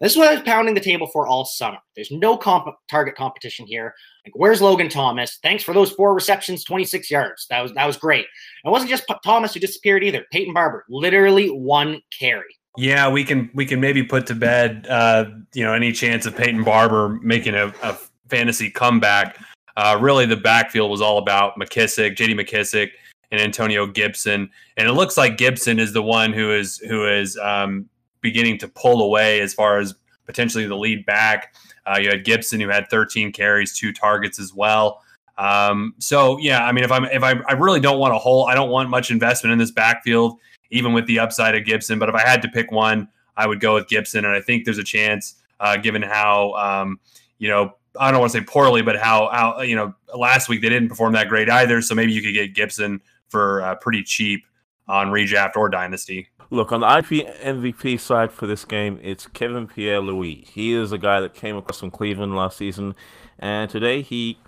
[0.00, 1.78] This is what I was pounding the table for all summer.
[1.96, 3.94] There's no comp- target competition here.
[4.26, 5.38] Like, where's Logan Thomas?
[5.42, 7.46] Thanks for those four receptions, 26 yards.
[7.48, 8.26] That was that was great.
[8.64, 10.26] It wasn't just Thomas who disappeared either.
[10.30, 12.54] Peyton Barber, literally one carry.
[12.76, 16.34] Yeah, we can we can maybe put to bed, uh, you know, any chance of
[16.34, 17.98] Peyton Barber making a, a
[18.28, 19.38] fantasy comeback.
[19.76, 22.34] Uh, really, the backfield was all about McKissic, J.D.
[22.34, 22.90] McKissic
[23.30, 24.50] and Antonio Gibson.
[24.76, 27.88] And it looks like Gibson is the one who is who is um,
[28.20, 29.94] beginning to pull away as far as
[30.24, 31.54] potentially the lead back.
[31.84, 35.02] Uh, you had Gibson who had 13 carries, two targets as well.
[35.38, 38.46] Um, so yeah, I mean, if I'm if I, I really don't want a whole,
[38.46, 40.38] I don't want much investment in this backfield,
[40.72, 42.00] even with the upside of Gibson.
[42.00, 44.64] But if I had to pick one, I would go with Gibson, and I think
[44.64, 46.98] there's a chance, uh, given how um,
[47.38, 50.62] you know I don't want to say poorly, but how how you know last week
[50.62, 51.80] they didn't perform that great either.
[51.80, 54.44] So maybe you could get Gibson for uh, pretty cheap
[54.88, 56.28] on redraft or dynasty.
[56.50, 60.44] Look, on the IP MVP side for this game, it's Kevin Pierre Louis.
[60.52, 62.94] He is a guy that came across from Cleveland last season,
[63.38, 64.38] and today he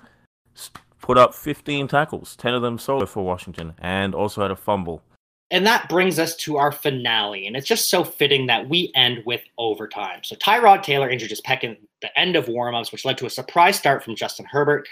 [1.00, 5.02] put up 15 tackles, 10 of them solo for Washington, and also had a fumble.
[5.50, 7.46] And that brings us to our finale.
[7.46, 10.20] And it's just so fitting that we end with overtime.
[10.22, 13.30] So Tyrod Taylor injured his pec in the end of warmups, which led to a
[13.30, 14.88] surprise start from Justin Herbert.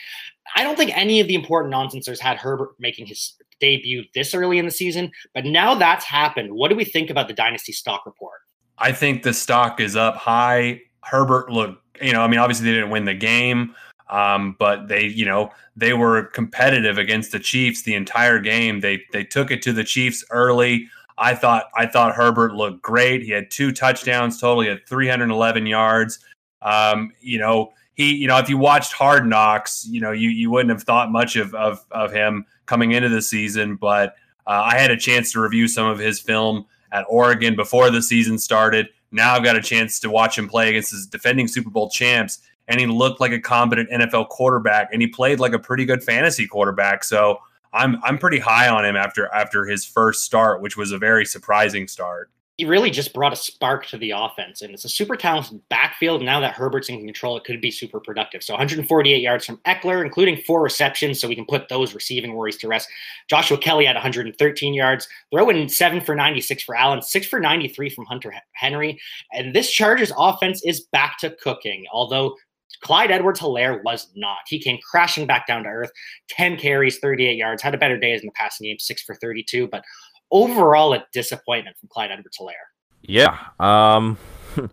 [0.54, 4.58] I don't think any of the important nonsensers had Herbert making his debut this early
[4.58, 5.10] in the season.
[5.34, 6.52] But now that's happened.
[6.52, 8.40] What do we think about the Dynasty stock report?
[8.78, 10.82] I think the stock is up high.
[11.02, 13.74] Herbert looked, you know, I mean, obviously they didn't win the game,
[14.12, 18.80] um, but they, you know, they were competitive against the Chiefs the entire game.
[18.80, 20.88] They they took it to the Chiefs early.
[21.16, 23.22] I thought I thought Herbert looked great.
[23.22, 24.62] He had two touchdowns total.
[24.62, 26.18] He had 311 yards.
[26.60, 30.50] Um, you know, he, you know, if you watched Hard Knocks, you know, you you
[30.50, 34.14] wouldn't have thought much of of, of him coming into the season, but
[34.46, 38.02] uh, I had a chance to review some of his film at Oregon before the
[38.02, 38.88] season started.
[39.10, 42.40] Now I've got a chance to watch him play against his defending Super Bowl champs,
[42.68, 46.02] and he looked like a competent NFL quarterback, and he played like a pretty good
[46.02, 47.04] fantasy quarterback.
[47.04, 47.38] So
[47.72, 51.24] I'm I'm pretty high on him after after his first start, which was a very
[51.24, 52.30] surprising start.
[52.58, 56.22] He really just brought a spark to the offense, and it's a super talented backfield.
[56.22, 58.42] Now that Herbert's in control, it could be super productive.
[58.42, 62.58] So 148 yards from Ekeler, including four receptions, so we can put those receiving worries
[62.58, 62.90] to rest.
[63.28, 68.04] Joshua Kelly had 113 yards, throwing seven for 96 for Allen, six for 93 from
[68.04, 69.00] Hunter Henry,
[69.32, 71.86] and this Chargers offense is back to cooking.
[71.90, 72.36] Although
[72.82, 74.38] Clyde Edwards Helaire was not.
[74.46, 75.90] He came crashing back down to earth,
[76.28, 79.68] 10 carries, 38 yards, had a better day in the passing game, six for 32,
[79.68, 79.84] but
[80.30, 82.68] overall a disappointment from Clyde Edwards Helaire.
[83.02, 84.18] Yeah, um,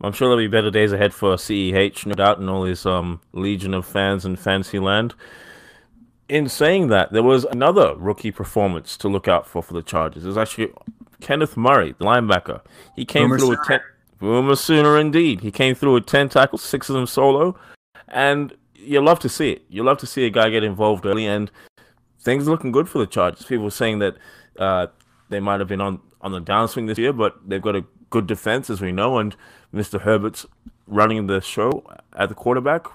[0.00, 3.20] I'm sure there'll be better days ahead for CEH, no doubt, and all his um,
[3.32, 5.14] legion of fans in Fantasyland.
[6.28, 10.24] In saying that, there was another rookie performance to look out for for the Chargers.
[10.24, 10.72] It was actually
[11.20, 12.62] Kenneth Murray, the linebacker.
[12.96, 13.80] He came Boomer through with 10.
[14.18, 15.40] Boomer Sooner, indeed.
[15.40, 17.58] He came through with 10 tackles, six of them solo.
[18.08, 19.64] And you love to see it.
[19.68, 21.50] You love to see a guy get involved early, and
[22.20, 23.46] things looking good for the Chargers.
[23.46, 24.16] People saying that
[24.58, 24.86] uh,
[25.28, 28.26] they might have been on, on the downswing this year, but they've got a good
[28.26, 29.36] defense, as we know, and
[29.74, 30.00] Mr.
[30.00, 30.46] Herbert's
[30.86, 32.86] running the show at the quarterback.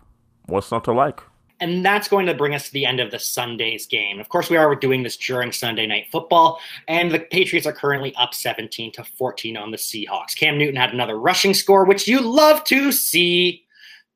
[0.45, 1.21] What's not to like?
[1.61, 4.19] And that's going to bring us to the end of the Sunday's game.
[4.19, 8.13] Of course, we are doing this during Sunday night football, and the Patriots are currently
[8.15, 10.35] up 17 to 14 on the Seahawks.
[10.35, 13.63] Cam Newton had another rushing score, which you love to see.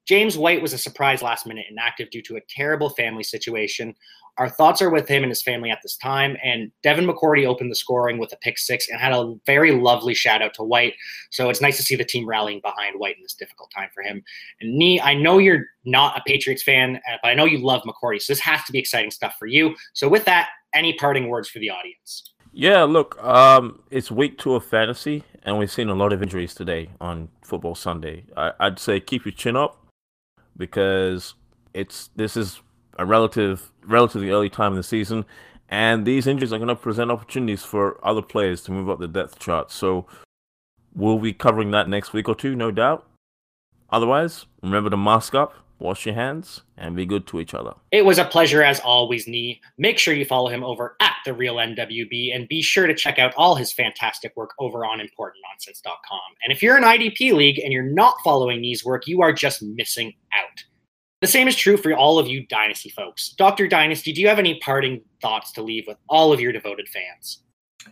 [0.06, 3.96] James White was a surprise last minute inactive due to a terrible family situation.
[4.38, 6.36] Our thoughts are with him and his family at this time.
[6.44, 10.14] And Devin McCourty opened the scoring with a pick six and had a very lovely
[10.14, 10.94] shout out to White.
[11.32, 14.04] So it's nice to see the team rallying behind White in this difficult time for
[14.04, 14.24] him.
[14.60, 17.84] And Nee, I know you're not a Patriots fan, uh, but I know you love
[17.84, 18.22] McCourty.
[18.22, 19.76] So this has to be exciting stuff for you.
[19.94, 22.34] So with that, any parting words for the audience?
[22.58, 26.56] Yeah, look, um, it's week two of fantasy, and we've seen a lot of injuries
[26.56, 28.24] today on Football Sunday.
[28.38, 29.86] I, I'd say keep your chin up
[30.56, 31.34] because
[31.74, 32.62] it's this is
[32.98, 35.26] a relative relatively early time in the season,
[35.70, 39.08] and these injuries are going to present opportunities for other players to move up the
[39.08, 39.72] depth chart.
[39.72, 40.06] So
[40.94, 43.08] we'll be covering that next week or two, no doubt.
[43.90, 47.74] Otherwise, remember to mask up, wash your hands, and be good to each other.
[47.92, 49.62] It was a pleasure as always, Nee.
[49.78, 53.20] Make sure you follow him over at the real NWB and be sure to check
[53.20, 56.20] out all his fantastic work over on importantnonsense.com.
[56.44, 59.62] And if you're an IDP league and you're not following Nee's work, you are just
[59.62, 60.64] missing out.
[61.22, 63.30] The same is true for all of you Dynasty folks.
[63.30, 63.68] Dr.
[63.68, 67.42] Dynasty, do you have any parting thoughts to leave with all of your devoted fans?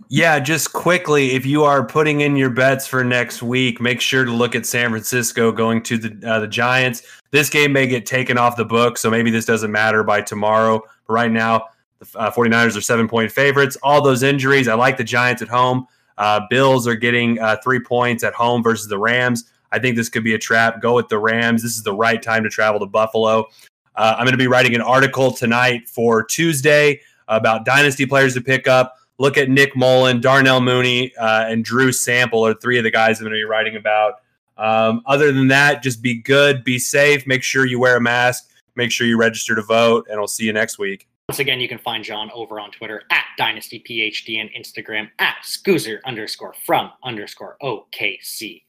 [0.10, 4.26] Yeah, just quickly, if you are putting in your bets for next week, make sure
[4.26, 7.04] to look at San Francisco going to the uh, the Giants.
[7.32, 10.82] This game may get taken off the book, so maybe this doesn't matter by tomorrow.
[11.08, 11.68] But right now,
[12.00, 13.78] the uh, 49ers are seven point favorites.
[13.84, 15.88] All those injuries, I like the Giants at home.
[16.18, 19.52] Uh, Bills are getting uh, three points at home versus the Rams.
[19.74, 20.82] I think this could be a trap.
[20.82, 21.64] Go with the Rams.
[21.64, 23.48] This is the right time to travel to Buffalo.
[23.96, 28.42] Uh, I'm going to be writing an article tonight for Tuesday about dynasty players to
[28.42, 32.84] pick up look at Nick Mullen, Darnell Mooney, uh, and Drew Sample are three of
[32.84, 34.16] the guys I'm going to be writing about.
[34.58, 38.50] Um, other than that, just be good, be safe, make sure you wear a mask,
[38.76, 41.08] make sure you register to vote, and I'll see you next week.
[41.30, 46.00] Once again, you can find John over on Twitter at DynastyPhD and Instagram at Scoozer
[46.06, 48.64] underscore from underscore OKC.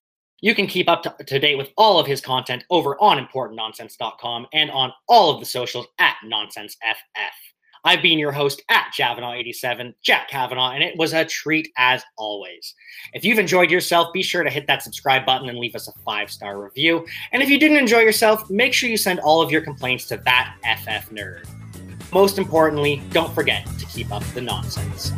[0.44, 4.46] You can keep up to, to date with all of his content over on importantnonsense.com
[4.52, 7.32] and on all of the socials at NonsenseFF.
[7.82, 12.74] I've been your host at Javanaugh87, Jack Kavanaugh, and it was a treat as always.
[13.14, 15.92] If you've enjoyed yourself, be sure to hit that subscribe button and leave us a
[16.04, 17.06] five star review.
[17.32, 20.18] And if you didn't enjoy yourself, make sure you send all of your complaints to
[20.26, 21.48] that FF nerd.
[22.12, 25.10] Most importantly, don't forget to keep up the nonsense.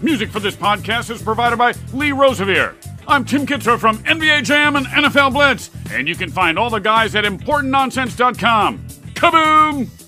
[0.00, 2.74] Music for this podcast is provided by Lee Rosevere.
[3.08, 6.78] I'm Tim Kitzrow from NBA Jam and NFL Blitz, and you can find all the
[6.78, 8.86] guys at ImportantNonsense.com.
[9.14, 10.07] Kaboom!